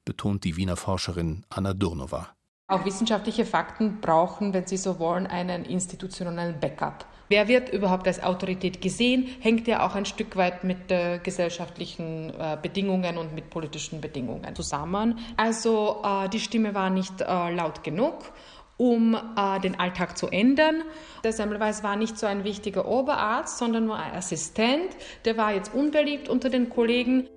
betont 0.04 0.42
die 0.42 0.56
Wiener 0.56 0.76
Forscherin 0.76 1.46
Anna 1.50 1.72
Durnowa. 1.72 2.34
Auch 2.66 2.87
wissenschaftliche 2.87 3.44
Fakten 3.44 4.00
brauchen, 4.00 4.54
wenn 4.54 4.66
Sie 4.66 4.78
so 4.78 4.99
wollen, 4.99 5.26
einen 5.26 5.66
institutionellen 5.66 6.61
Backup. 6.61 7.04
Wer 7.28 7.47
wird 7.47 7.68
überhaupt 7.68 8.06
als 8.06 8.23
Autorität 8.23 8.80
gesehen, 8.80 9.26
hängt 9.40 9.68
ja 9.68 9.87
auch 9.87 9.94
ein 9.94 10.06
Stück 10.06 10.35
weit 10.37 10.64
mit 10.64 10.90
äh, 10.90 11.18
gesellschaftlichen 11.18 12.30
äh, 12.30 12.56
Bedingungen 12.61 13.18
und 13.18 13.35
mit 13.35 13.50
politischen 13.50 14.00
Bedingungen 14.00 14.54
zusammen. 14.54 15.18
Also 15.37 16.02
äh, 16.02 16.30
die 16.30 16.40
Stimme 16.40 16.75
war 16.75 16.88
nicht 16.88 17.21
äh, 17.21 17.54
laut 17.54 17.85
genug 17.85 18.33
um 18.76 19.14
äh, 19.14 19.61
den 19.61 19.78
Alltag 19.78 20.18
zu 20.18 20.28
ändern. 20.28 20.83
Der 21.23 21.33
Semmelweis 21.33 21.83
war 21.85 21.97
nicht 21.97 22.18
so 22.18 22.26
ein 22.26 22.44
wichtiger 22.44 22.88
Oberarzt, 22.88 23.59
sondern 23.59 23.87
nur 23.87 23.97
ein 23.97 24.12
Assistent. 24.14 24.97
Der 25.25 25.37
war 25.37 25.52
jetzt 25.52 25.73
unbeliebt 25.75 26.28
unter 26.28 26.50
den 26.50 26.71
Kollegen. 26.71 27.28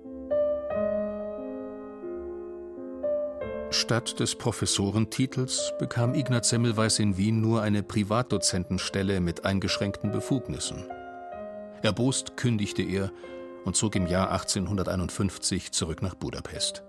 Anstatt 3.68 4.18
des 4.18 4.34
Professorentitels 4.34 5.74
bekam 5.78 6.14
Ignaz 6.14 6.48
Semmelweis 6.48 6.98
in 6.98 7.18
Wien 7.18 7.42
nur 7.42 7.60
eine 7.60 7.82
Privatdozentenstelle 7.82 9.20
mit 9.20 9.44
eingeschränkten 9.44 10.10
Befugnissen. 10.10 10.86
Erbost 11.82 12.38
kündigte 12.38 12.80
er 12.82 13.12
und 13.66 13.76
zog 13.76 13.94
im 13.94 14.06
Jahr 14.06 14.30
1851 14.32 15.72
zurück 15.72 16.00
nach 16.00 16.14
Budapest. 16.14 16.82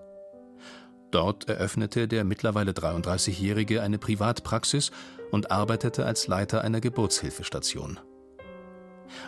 Dort 1.11 1.49
eröffnete 1.49 2.07
der 2.07 2.23
mittlerweile 2.23 2.71
33-Jährige 2.71 3.81
eine 3.81 3.97
Privatpraxis 3.97 4.91
und 5.31 5.51
arbeitete 5.51 6.05
als 6.05 6.27
Leiter 6.27 6.61
einer 6.61 6.79
Geburtshilfestation. 6.79 7.99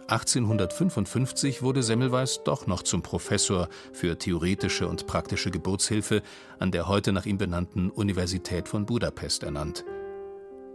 1855 0.08 1.62
wurde 1.62 1.84
Semmelweis 1.84 2.44
doch 2.44 2.68
noch 2.68 2.84
zum 2.84 3.02
Professor 3.02 3.70
für 3.94 4.18
theoretische 4.18 4.88
und 4.88 5.08
praktische 5.08 5.52
Geburtshilfe 5.52 6.22
an 6.60 6.72
der 6.72 6.88
heute 6.88 7.12
nach 7.12 7.26
ihm 7.26 7.38
benannten 7.38 7.90
Universität 7.90 8.68
von 8.68 8.86
Budapest 8.86 9.44
ernannt. 9.44 9.86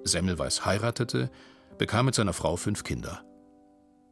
Semmelweis 0.05 0.65
heiratete, 0.65 1.31
bekam 1.79 2.07
mit 2.07 2.15
seiner 2.15 2.33
Frau 2.33 2.57
fünf 2.57 2.85
Kinder. 2.85 3.23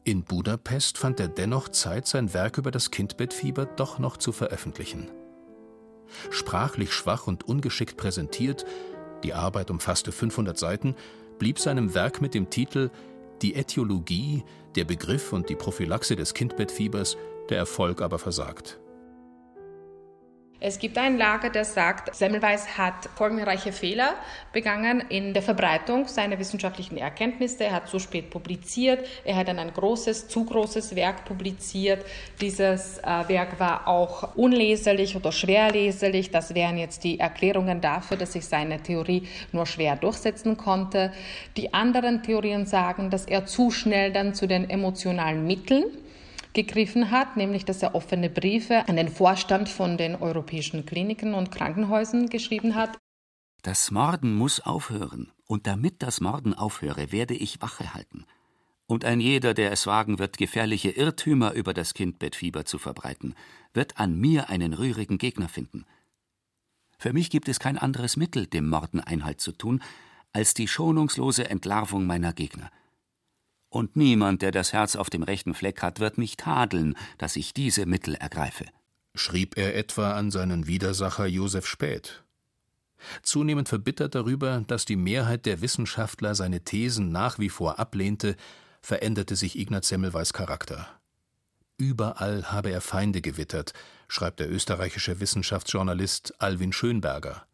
In 0.05 0.25
Budapest 0.25 0.99
fand 0.99 1.19
er 1.19 1.29
dennoch 1.29 1.71
Zeit, 1.71 2.07
sein 2.07 2.35
Werk 2.35 2.59
über 2.59 2.71
das 2.71 2.91
Kindbettfieber 2.91 3.65
doch 3.65 3.99
noch 3.99 4.19
zu 4.19 4.33
veröffentlichen. 4.33 5.11
Sprachlich 6.31 6.93
schwach 6.93 7.27
und 7.27 7.45
ungeschickt 7.49 7.97
präsentiert, 7.97 8.67
die 9.23 9.33
Arbeit 9.33 9.71
umfasste 9.71 10.13
500 10.13 10.59
Seiten, 10.59 10.95
blieb 11.39 11.59
seinem 11.59 11.95
Werk 11.95 12.21
mit 12.21 12.35
dem 12.35 12.51
Titel 12.51 12.91
Die 13.43 13.55
Ätiologie, 13.55 14.45
der 14.77 14.85
Begriff 14.85 15.33
und 15.33 15.49
die 15.49 15.57
Prophylaxe 15.57 16.17
des 16.17 16.35
Kindbettfiebers 16.35 17.17
der 17.51 17.59
Erfolg 17.59 18.01
aber 18.01 18.19
versagt. 18.19 18.81
Es 20.61 20.79
gibt 20.79 20.97
ein 20.97 21.19
Lager, 21.19 21.51
das 21.51 21.75
sagt, 21.75 22.15
Semmelweis 22.15 22.79
hat 22.79 23.11
folgenreiche 23.17 23.73
Fehler 23.73 24.15
begangen 24.53 25.03
in 25.09 25.35
der 25.35 25.43
Verbreitung 25.43 26.07
seiner 26.07 26.39
wissenschaftlichen 26.39 26.97
Erkenntnisse. 26.97 27.65
Er 27.65 27.73
hat 27.73 27.89
zu 27.89 27.99
spät 27.99 28.31
publiziert. 28.31 29.05
Er 29.25 29.37
hat 29.37 29.49
dann 29.49 29.59
ein 29.59 29.75
großes, 29.75 30.29
zu 30.29 30.45
großes 30.45 30.95
Werk 30.95 31.25
publiziert. 31.25 32.07
Dieses 32.41 32.99
äh, 32.99 33.29
Werk 33.29 33.59
war 33.61 33.89
auch 33.89 34.37
unleserlich 34.37 35.17
oder 35.17 35.33
schwerleserlich. 35.33 36.31
Das 36.31 36.55
wären 36.55 36.79
jetzt 36.79 37.05
die 37.05 37.19
Erklärungen 37.21 37.81
dafür, 37.81 38.17
dass 38.17 38.33
sich 38.33 38.47
seine 38.47 38.81
Theorie 38.81 39.29
nur 39.53 39.67
schwer 39.67 39.97
durchsetzen 39.97 40.57
konnte. 40.57 41.13
Die 41.57 41.75
anderen 41.75 42.23
Theorien 42.23 42.65
sagen, 42.65 43.11
dass 43.11 43.27
er 43.27 43.45
zu 43.45 43.71
schnell 43.71 44.13
dann 44.13 44.35
zu 44.35 44.47
den 44.47 44.71
emotionalen 44.71 45.47
Mitteln 45.47 45.85
gegriffen 46.55 47.11
hat, 47.11 47.37
nämlich 47.37 47.65
dass 47.65 47.83
er 47.83 47.95
offene 47.95 48.31
Briefe 48.31 48.89
an 48.89 48.97
den 48.97 49.09
Vorstand 49.09 49.69
von 49.69 49.99
den 49.99 50.17
europäischen 50.17 50.87
Kliniken 50.87 51.35
und 51.35 51.51
Krankenhäusern 51.51 52.29
geschrieben 52.29 52.75
hat. 52.75 52.99
Das 53.63 53.91
Morden 53.91 54.35
muss 54.35 54.61
aufhören, 54.61 55.33
und 55.47 55.67
damit 55.67 56.03
das 56.03 56.21
Morden 56.21 56.55
aufhöre, 56.55 57.13
werde 57.13 57.35
ich 57.35 57.61
Wache 57.61 57.95
halten. 57.95 58.25
Und 58.87 59.05
ein 59.05 59.21
jeder, 59.21 59.55
der 59.55 59.73
es 59.73 59.87
wagen 59.87 60.19
wird, 60.19 60.37
gefährliche 60.37 60.91
Irrtümer 60.91 61.53
über 61.53 61.73
das 61.73 61.95
Kindbettfieber 61.95 62.67
zu 62.67 62.79
verbreiten, 62.79 63.35
wird 63.73 63.99
an 63.99 64.19
mir 64.19 64.51
einen 64.51 64.75
rührigen 64.75 65.19
Gegner 65.19 65.49
finden. 65.49 65.87
Für 66.99 67.13
mich 67.13 67.31
gibt 67.31 67.49
es 67.49 67.59
kein 67.59 67.79
anderes 67.79 68.17
Mittel, 68.17 68.47
dem 68.47 68.69
Morden 68.69 69.01
Einhalt 69.01 69.41
zu 69.41 69.53
tun, 69.53 69.83
als 70.33 70.55
die 70.55 70.69
schonungslose 70.69 71.49
Entlarvung 71.49 72.07
meiner 72.07 72.33
Gegner 72.33 72.71
und 73.75 73.97
niemand, 73.97 74.43
der 74.43 74.53
das 74.53 74.73
Herz 74.73 74.97
auf 74.97 75.11
dem 75.11 75.23
rechten 75.23 75.55
Fleck 75.55 75.83
hat, 75.83 76.01
wird 76.01 76.19
mich 76.19 76.37
tadeln, 76.37 76.97
dass 77.19 77.37
ich 77.37 77.55
diese 77.55 77.87
Mittel 77.87 78.15
ergreife. 78.15 78.67
Schrieb 79.15 79.57
er 79.57 79.77
etwa 79.77 80.13
an 80.13 80.31
seinen 80.31 80.67
Widersacher 80.67 81.27
Josef 81.27 81.67
Späth. 81.67 82.25
Zunehmend 83.23 83.69
verbittert 83.69 84.15
darüber, 84.15 84.65
dass 84.67 84.85
die 84.85 84.97
Mehrheit 84.97 85.47
der 85.47 85.61
Wissenschaftler 85.61 86.35
seine 86.35 86.61
Thesen 86.61 87.11
nach 87.11 87.39
wie 87.39 87.49
vor 87.49 87.79
ablehnte, 87.79 88.37
veränderte 88.81 89.37
sich 89.37 89.59
Ignaz 89.59 89.89
Semmelweis 89.89 90.33
Charakter. 90.33 90.89
Überall 91.77 92.53
habe 92.53 92.71
er 92.71 92.81
Feinde 92.81 93.21
gewittert, 93.21 93.73
schreibt 94.09 94.41
der 94.41 94.51
österreichische 94.51 95.21
Wissenschaftsjournalist 95.21 96.41
Alwin 96.41 96.73
Schönberger. 96.73 97.47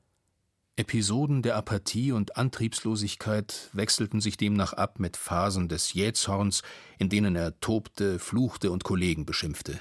Episoden 0.76 1.42
der 1.42 1.56
Apathie 1.56 2.12
und 2.12 2.36
Antriebslosigkeit 2.36 3.68
wechselten 3.72 4.20
sich 4.20 4.36
demnach 4.36 4.72
ab 4.72 4.98
mit 4.98 5.16
Phasen 5.16 5.68
des 5.68 5.92
Jähzorns, 5.92 6.62
in 6.98 7.08
denen 7.08 7.36
er 7.36 7.58
tobte, 7.60 8.18
fluchte 8.18 8.70
und 8.70 8.84
Kollegen 8.84 9.26
beschimpfte. 9.26 9.80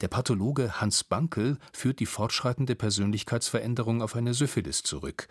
Der 0.00 0.08
Pathologe 0.08 0.80
Hans 0.80 1.04
Bankel 1.04 1.58
führt 1.72 2.00
die 2.00 2.06
fortschreitende 2.06 2.74
Persönlichkeitsveränderung 2.74 4.02
auf 4.02 4.14
eine 4.14 4.34
Syphilis 4.34 4.82
zurück, 4.82 5.26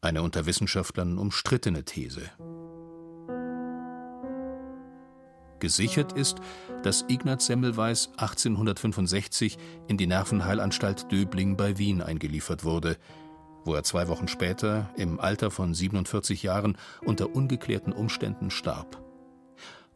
eine 0.00 0.22
unter 0.22 0.46
Wissenschaftlern 0.46 1.18
umstrittene 1.18 1.84
These. 1.84 2.30
Gesichert 5.60 6.12
ist, 6.12 6.38
dass 6.82 7.04
Ignaz 7.08 7.46
Semmelweis 7.46 8.10
1865 8.18 9.56
in 9.88 9.96
die 9.96 10.06
Nervenheilanstalt 10.06 11.10
Döbling 11.10 11.56
bei 11.56 11.78
Wien 11.78 12.02
eingeliefert 12.02 12.64
wurde– 12.64 12.98
wo 13.64 13.74
er 13.74 13.82
zwei 13.82 14.08
Wochen 14.08 14.28
später 14.28 14.90
im 14.96 15.20
Alter 15.20 15.50
von 15.50 15.74
47 15.74 16.42
Jahren 16.42 16.76
unter 17.04 17.34
ungeklärten 17.34 17.92
Umständen 17.92 18.50
starb. 18.50 19.02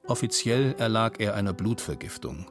Offiziell 0.07 0.75
erlag 0.79 1.21
er 1.21 1.35
einer 1.35 1.53
Blutvergiftung. 1.53 2.47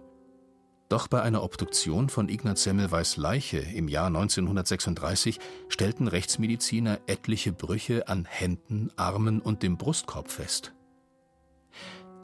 Doch 0.90 1.08
bei 1.08 1.22
einer 1.22 1.44
Obduktion 1.44 2.08
von 2.08 2.30
Ignaz 2.30 2.64
Semmelweis 2.64 3.18
Leiche 3.18 3.58
im 3.58 3.90
Jahr 3.90 4.08
1936 4.08 5.40
stellten 5.68 6.08
Rechtsmediziner 6.08 7.00
etliche 7.08 7.52
Brüche 7.52 8.08
an 8.08 8.26
Händen, 8.26 8.92
Armen 8.96 9.42
und 9.42 9.64
dem 9.64 9.78
Brustkorb 9.78 10.32
fest. 10.32 10.74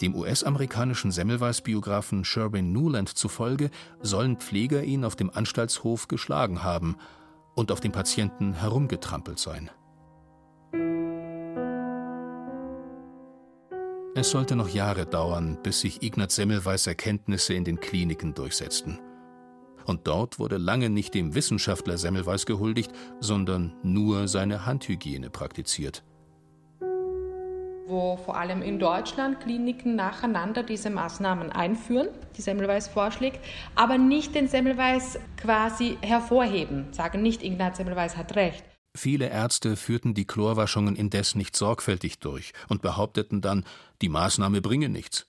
Dem 0.01 0.15
US-amerikanischen 0.15 1.11
Semmelweis-Biografen 1.11 2.23
Sherwin 2.25 2.71
Newland 2.71 3.09
zufolge 3.09 3.69
sollen 4.01 4.37
Pfleger 4.37 4.83
ihn 4.83 5.03
auf 5.03 5.15
dem 5.15 5.29
Anstaltshof 5.29 6.07
geschlagen 6.07 6.63
haben 6.63 6.97
und 7.55 7.71
auf 7.71 7.79
dem 7.79 7.91
Patienten 7.91 8.53
herumgetrampelt 8.53 9.39
sein. 9.39 9.69
Es 14.15 14.29
sollte 14.29 14.55
noch 14.55 14.69
Jahre 14.69 15.05
dauern, 15.05 15.57
bis 15.63 15.81
sich 15.81 16.03
Ignaz 16.03 16.35
Semmelweis 16.35 16.85
Erkenntnisse 16.87 17.55
in 17.55 17.63
den 17.63 17.79
Kliniken 17.79 18.33
durchsetzten. 18.33 18.99
Und 19.85 20.07
dort 20.07 20.39
wurde 20.39 20.57
lange 20.57 20.89
nicht 20.89 21.13
dem 21.13 21.35
Wissenschaftler 21.35 21.97
Semmelweis 21.97 22.45
gehuldigt, 22.45 22.91
sondern 23.19 23.75
nur 23.83 24.27
seine 24.27 24.65
Handhygiene 24.65 25.29
praktiziert 25.29 26.03
wo 27.85 28.17
vor 28.17 28.37
allem 28.37 28.61
in 28.61 28.79
Deutschland 28.79 29.41
Kliniken 29.41 29.95
nacheinander 29.95 30.63
diese 30.63 30.89
Maßnahmen 30.89 31.51
einführen, 31.51 32.09
die 32.37 32.41
Semmelweis 32.41 32.87
vorschlägt, 32.87 33.39
aber 33.75 33.97
nicht 33.97 34.35
den 34.35 34.47
Semmelweis 34.47 35.19
quasi 35.37 35.97
hervorheben, 36.01 36.91
sagen 36.93 37.21
nicht, 37.21 37.43
Ignaz 37.43 37.77
Semmelweis 37.77 38.17
hat 38.17 38.35
recht. 38.35 38.63
Viele 38.95 39.29
Ärzte 39.29 39.75
führten 39.75 40.13
die 40.13 40.25
Chlorwaschungen 40.25 40.95
indes 40.95 41.35
nicht 41.35 41.55
sorgfältig 41.55 42.19
durch 42.19 42.53
und 42.69 42.81
behaupteten 42.81 43.41
dann, 43.41 43.65
die 44.01 44.09
Maßnahme 44.09 44.61
bringe 44.61 44.89
nichts. 44.89 45.25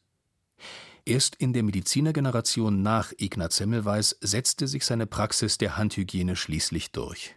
Erst 1.07 1.37
in 1.37 1.53
der 1.53 1.63
Medizinergeneration 1.63 2.83
nach 2.83 3.13
Ignaz 3.17 3.57
Semmelweis 3.57 4.17
setzte 4.21 4.69
sich 4.69 4.85
seine 4.85 5.07
Praxis 5.07 5.59
der 5.59 5.77
Handhygiene 5.77 6.37
schließlich 6.37 6.93
durch. 6.93 7.37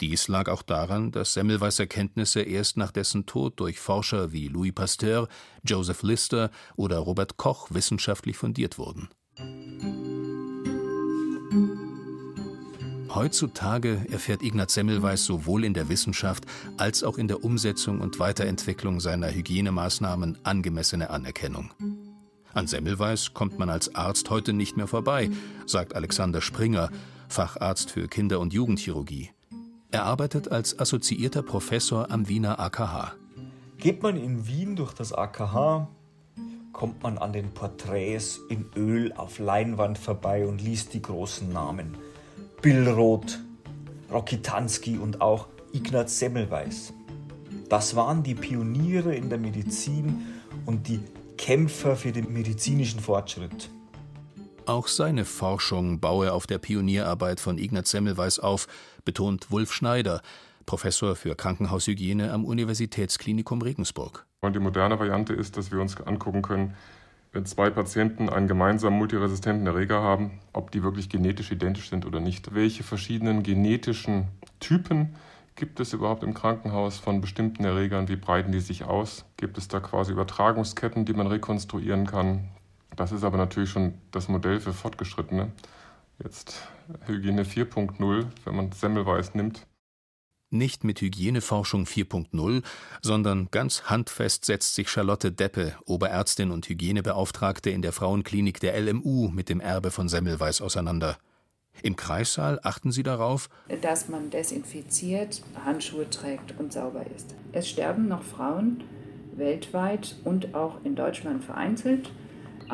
Dies 0.00 0.26
lag 0.26 0.48
auch 0.48 0.62
daran, 0.62 1.12
dass 1.12 1.34
Semmelweis 1.34 1.78
Erkenntnisse 1.78 2.40
erst 2.42 2.76
nach 2.76 2.90
dessen 2.90 3.26
Tod 3.26 3.60
durch 3.60 3.78
Forscher 3.78 4.32
wie 4.32 4.48
Louis 4.48 4.72
Pasteur, 4.72 5.28
Joseph 5.62 6.02
Lister 6.02 6.50
oder 6.74 6.98
Robert 6.98 7.36
Koch 7.36 7.68
wissenschaftlich 7.70 8.36
fundiert 8.36 8.76
wurden. 8.76 9.08
Heutzutage 13.14 14.04
erfährt 14.10 14.42
Ignaz 14.42 14.74
Semmelweis 14.74 15.24
sowohl 15.24 15.64
in 15.64 15.72
der 15.72 15.88
Wissenschaft 15.88 16.44
als 16.76 17.04
auch 17.04 17.16
in 17.16 17.28
der 17.28 17.44
Umsetzung 17.44 18.00
und 18.00 18.18
Weiterentwicklung 18.18 18.98
seiner 18.98 19.30
Hygienemaßnahmen 19.30 20.38
angemessene 20.42 21.10
Anerkennung. 21.10 21.70
An 22.52 22.66
Semmelweis 22.66 23.32
kommt 23.32 23.60
man 23.60 23.70
als 23.70 23.94
Arzt 23.94 24.30
heute 24.30 24.52
nicht 24.52 24.76
mehr 24.76 24.88
vorbei, 24.88 25.30
sagt 25.66 25.94
Alexander 25.94 26.40
Springer, 26.40 26.90
Facharzt 27.28 27.92
für 27.92 28.08
Kinder- 28.08 28.40
und 28.40 28.52
Jugendchirurgie. 28.52 29.30
Er 29.94 30.06
arbeitet 30.06 30.50
als 30.50 30.76
assoziierter 30.80 31.44
Professor 31.44 32.10
am 32.10 32.26
Wiener 32.26 32.58
AKH. 32.58 33.12
Geht 33.78 34.02
man 34.02 34.16
in 34.16 34.48
Wien 34.48 34.74
durch 34.74 34.92
das 34.92 35.12
AKH, 35.12 35.86
kommt 36.72 37.04
man 37.04 37.16
an 37.16 37.32
den 37.32 37.54
Porträts 37.54 38.40
in 38.48 38.66
Öl 38.74 39.12
auf 39.12 39.38
Leinwand 39.38 39.96
vorbei 39.96 40.48
und 40.48 40.60
liest 40.60 40.94
die 40.94 41.00
großen 41.00 41.52
Namen. 41.52 41.96
Billroth, 42.60 43.38
Rokitansky 44.10 44.98
und 44.98 45.20
auch 45.20 45.46
Ignaz 45.72 46.18
Semmelweis. 46.18 46.92
Das 47.68 47.94
waren 47.94 48.24
die 48.24 48.34
Pioniere 48.34 49.14
in 49.14 49.28
der 49.28 49.38
Medizin 49.38 50.26
und 50.66 50.88
die 50.88 50.98
Kämpfer 51.38 51.94
für 51.94 52.10
den 52.10 52.32
medizinischen 52.32 52.98
Fortschritt. 52.98 53.70
Auch 54.66 54.88
seine 54.88 55.26
Forschung 55.26 56.00
baue 56.00 56.32
auf 56.32 56.46
der 56.46 56.56
Pionierarbeit 56.56 57.38
von 57.38 57.58
Ignaz 57.58 57.90
Semmelweis 57.90 58.38
auf, 58.38 58.66
betont 59.04 59.50
Wulf 59.50 59.74
Schneider, 59.74 60.22
Professor 60.64 61.16
für 61.16 61.34
Krankenhaushygiene 61.34 62.32
am 62.32 62.46
Universitätsklinikum 62.46 63.60
Regensburg. 63.60 64.24
Und 64.40 64.56
die 64.56 64.60
moderne 64.60 64.98
Variante 64.98 65.34
ist, 65.34 65.58
dass 65.58 65.70
wir 65.70 65.80
uns 65.82 66.00
angucken 66.00 66.40
können, 66.40 66.74
wenn 67.32 67.44
zwei 67.44 67.68
Patienten 67.68 68.30
einen 68.30 68.48
gemeinsamen 68.48 68.96
multiresistenten 68.96 69.66
Erreger 69.66 70.00
haben, 70.00 70.40
ob 70.54 70.70
die 70.70 70.82
wirklich 70.82 71.10
genetisch 71.10 71.52
identisch 71.52 71.90
sind 71.90 72.06
oder 72.06 72.20
nicht. 72.20 72.54
Welche 72.54 72.84
verschiedenen 72.84 73.42
genetischen 73.42 74.28
Typen 74.60 75.14
gibt 75.56 75.78
es 75.78 75.92
überhaupt 75.92 76.22
im 76.22 76.32
Krankenhaus 76.32 76.98
von 76.98 77.20
bestimmten 77.20 77.64
Erregern? 77.64 78.08
Wie 78.08 78.16
breiten 78.16 78.50
die 78.50 78.60
sich 78.60 78.84
aus? 78.84 79.26
Gibt 79.36 79.58
es 79.58 79.68
da 79.68 79.80
quasi 79.80 80.12
Übertragungsketten, 80.12 81.04
die 81.04 81.12
man 81.12 81.26
rekonstruieren 81.26 82.06
kann? 82.06 82.48
Das 82.96 83.12
ist 83.12 83.24
aber 83.24 83.36
natürlich 83.36 83.70
schon 83.70 83.94
das 84.10 84.28
Modell 84.28 84.60
für 84.60 84.72
Fortgeschrittene. 84.72 85.52
Jetzt 86.22 86.68
Hygiene 87.06 87.42
4.0, 87.44 88.26
wenn 88.44 88.54
man 88.54 88.72
Semmelweis 88.72 89.34
nimmt. 89.34 89.66
Nicht 90.50 90.84
mit 90.84 91.00
Hygieneforschung 91.00 91.84
4.0, 91.84 92.62
sondern 93.02 93.48
ganz 93.50 93.84
handfest 93.84 94.44
setzt 94.44 94.76
sich 94.76 94.88
Charlotte 94.88 95.32
Deppe, 95.32 95.74
Oberärztin 95.84 96.52
und 96.52 96.68
Hygienebeauftragte 96.68 97.70
in 97.70 97.82
der 97.82 97.92
Frauenklinik 97.92 98.60
der 98.60 98.80
LMU, 98.80 99.30
mit 99.30 99.48
dem 99.48 99.58
Erbe 99.58 99.90
von 99.90 100.08
Semmelweis 100.08 100.60
auseinander. 100.60 101.18
Im 101.82 101.96
Kreissaal 101.96 102.60
achten 102.62 102.92
sie 102.92 103.02
darauf, 103.02 103.48
dass 103.82 104.08
man 104.08 104.30
desinfiziert, 104.30 105.42
Handschuhe 105.64 106.08
trägt 106.08 106.56
und 106.60 106.72
sauber 106.72 107.04
ist. 107.16 107.34
Es 107.50 107.68
sterben 107.68 108.06
noch 108.06 108.22
Frauen 108.22 108.84
weltweit 109.34 110.14
und 110.22 110.54
auch 110.54 110.84
in 110.84 110.94
Deutschland 110.94 111.42
vereinzelt 111.42 112.12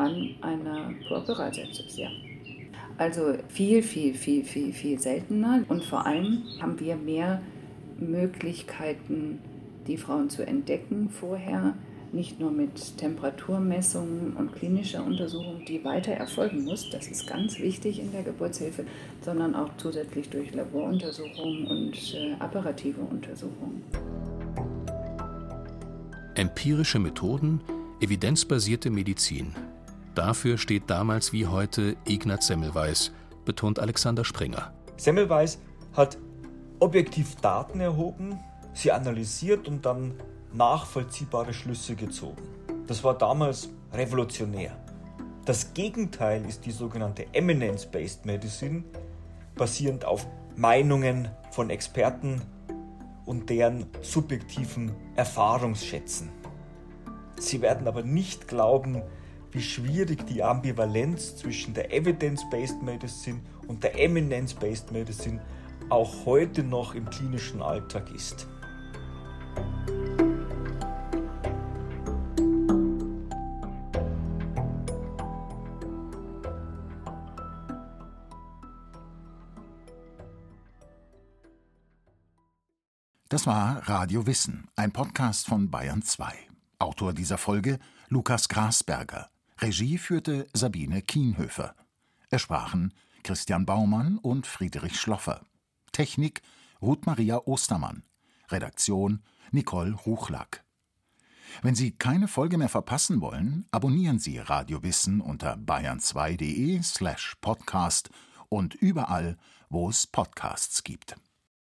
an 0.01 0.35
einer 0.41 0.93
Purpuralsepsis, 1.07 1.97
ja. 1.97 2.09
Also 2.97 3.33
viel, 3.47 3.81
viel, 3.81 4.13
viel, 4.13 4.43
viel, 4.43 4.73
viel 4.73 4.99
seltener 4.99 5.63
und 5.69 5.83
vor 5.83 6.05
allem 6.05 6.43
haben 6.59 6.79
wir 6.79 6.95
mehr 6.95 7.41
Möglichkeiten, 7.97 9.39
die 9.87 9.97
Frauen 9.97 10.29
zu 10.29 10.45
entdecken 10.45 11.09
vorher, 11.09 11.73
nicht 12.13 12.39
nur 12.39 12.51
mit 12.51 12.97
Temperaturmessungen 12.97 14.33
und 14.33 14.53
klinischer 14.53 15.03
Untersuchung, 15.03 15.63
die 15.65 15.83
weiter 15.83 16.11
erfolgen 16.11 16.65
muss, 16.65 16.89
das 16.89 17.07
ist 17.07 17.25
ganz 17.25 17.57
wichtig 17.59 17.99
in 17.99 18.11
der 18.11 18.23
Geburtshilfe, 18.23 18.85
sondern 19.21 19.55
auch 19.55 19.69
zusätzlich 19.77 20.29
durch 20.29 20.53
Laboruntersuchungen 20.53 21.67
und 21.67 22.13
äh, 22.13 22.33
apparative 22.39 23.01
Untersuchungen. 23.01 23.83
Empirische 26.35 26.99
Methoden, 26.99 27.61
evidenzbasierte 28.01 28.89
Medizin. 28.89 29.53
Dafür 30.15 30.57
steht 30.57 30.89
damals 30.89 31.31
wie 31.31 31.47
heute 31.47 31.95
Ignaz 32.05 32.47
Semmelweis, 32.47 33.11
betont 33.45 33.79
Alexander 33.79 34.25
Springer. 34.25 34.73
Semmelweis 34.97 35.59
hat 35.93 36.17
objektiv 36.79 37.35
Daten 37.37 37.79
erhoben, 37.79 38.37
sie 38.73 38.91
analysiert 38.91 39.67
und 39.67 39.85
dann 39.85 40.15
nachvollziehbare 40.53 41.53
Schlüsse 41.53 41.95
gezogen. 41.95 42.41
Das 42.87 43.03
war 43.03 43.17
damals 43.17 43.69
revolutionär. 43.93 44.75
Das 45.45 45.73
Gegenteil 45.73 46.45
ist 46.45 46.65
die 46.65 46.71
sogenannte 46.71 47.25
Eminence-Based 47.33 48.25
Medicine, 48.25 48.83
basierend 49.55 50.05
auf 50.05 50.27
Meinungen 50.55 51.29
von 51.51 51.69
Experten 51.69 52.41
und 53.25 53.49
deren 53.49 53.85
subjektiven 54.01 54.91
Erfahrungsschätzen. 55.15 56.29
Sie 57.37 57.61
werden 57.61 57.87
aber 57.87 58.03
nicht 58.03 58.47
glauben, 58.47 59.01
wie 59.51 59.61
schwierig 59.61 60.25
die 60.27 60.43
Ambivalenz 60.43 61.35
zwischen 61.35 61.73
der 61.73 61.93
Evidence-Based 61.93 62.81
Medicine 62.81 63.41
und 63.67 63.83
der 63.83 63.99
Eminence-Based 63.99 64.91
Medicine 64.91 65.41
auch 65.89 66.25
heute 66.25 66.63
noch 66.63 66.95
im 66.95 67.09
klinischen 67.09 67.61
Alltag 67.61 68.11
ist. 68.15 68.47
Das 83.27 83.47
war 83.47 83.87
Radio 83.87 84.27
Wissen, 84.27 84.67
ein 84.75 84.91
Podcast 84.91 85.47
von 85.47 85.71
Bayern 85.71 86.01
2. 86.01 86.33
Autor 86.79 87.13
dieser 87.13 87.37
Folge 87.37 87.79
Lukas 88.09 88.49
Grasberger. 88.49 89.29
Regie 89.63 89.99
führte 89.99 90.47
Sabine 90.53 91.03
Kienhöfer. 91.03 91.75
Es 92.31 92.41
sprachen 92.41 92.95
Christian 93.23 93.67
Baumann 93.67 94.17
und 94.17 94.47
Friedrich 94.47 94.99
Schloffer. 94.99 95.45
Technik 95.91 96.41
Ruth 96.81 97.05
Maria 97.05 97.37
Ostermann. 97.45 98.01
Redaktion 98.49 99.21
Nicole 99.51 99.93
Ruchlack. 99.93 100.63
Wenn 101.61 101.75
Sie 101.75 101.91
keine 101.91 102.27
Folge 102.27 102.57
mehr 102.57 102.69
verpassen 102.69 103.21
wollen, 103.21 103.67
abonnieren 103.69 104.17
Sie 104.17 104.39
Radio 104.39 104.81
Wissen 104.81 105.21
unter 105.21 105.53
bayern2.de 105.57 106.81
slash 106.81 107.35
podcast 107.39 108.09
und 108.49 108.73
überall, 108.73 109.37
wo 109.69 109.89
es 109.89 110.07
Podcasts 110.07 110.83
gibt. 110.83 111.17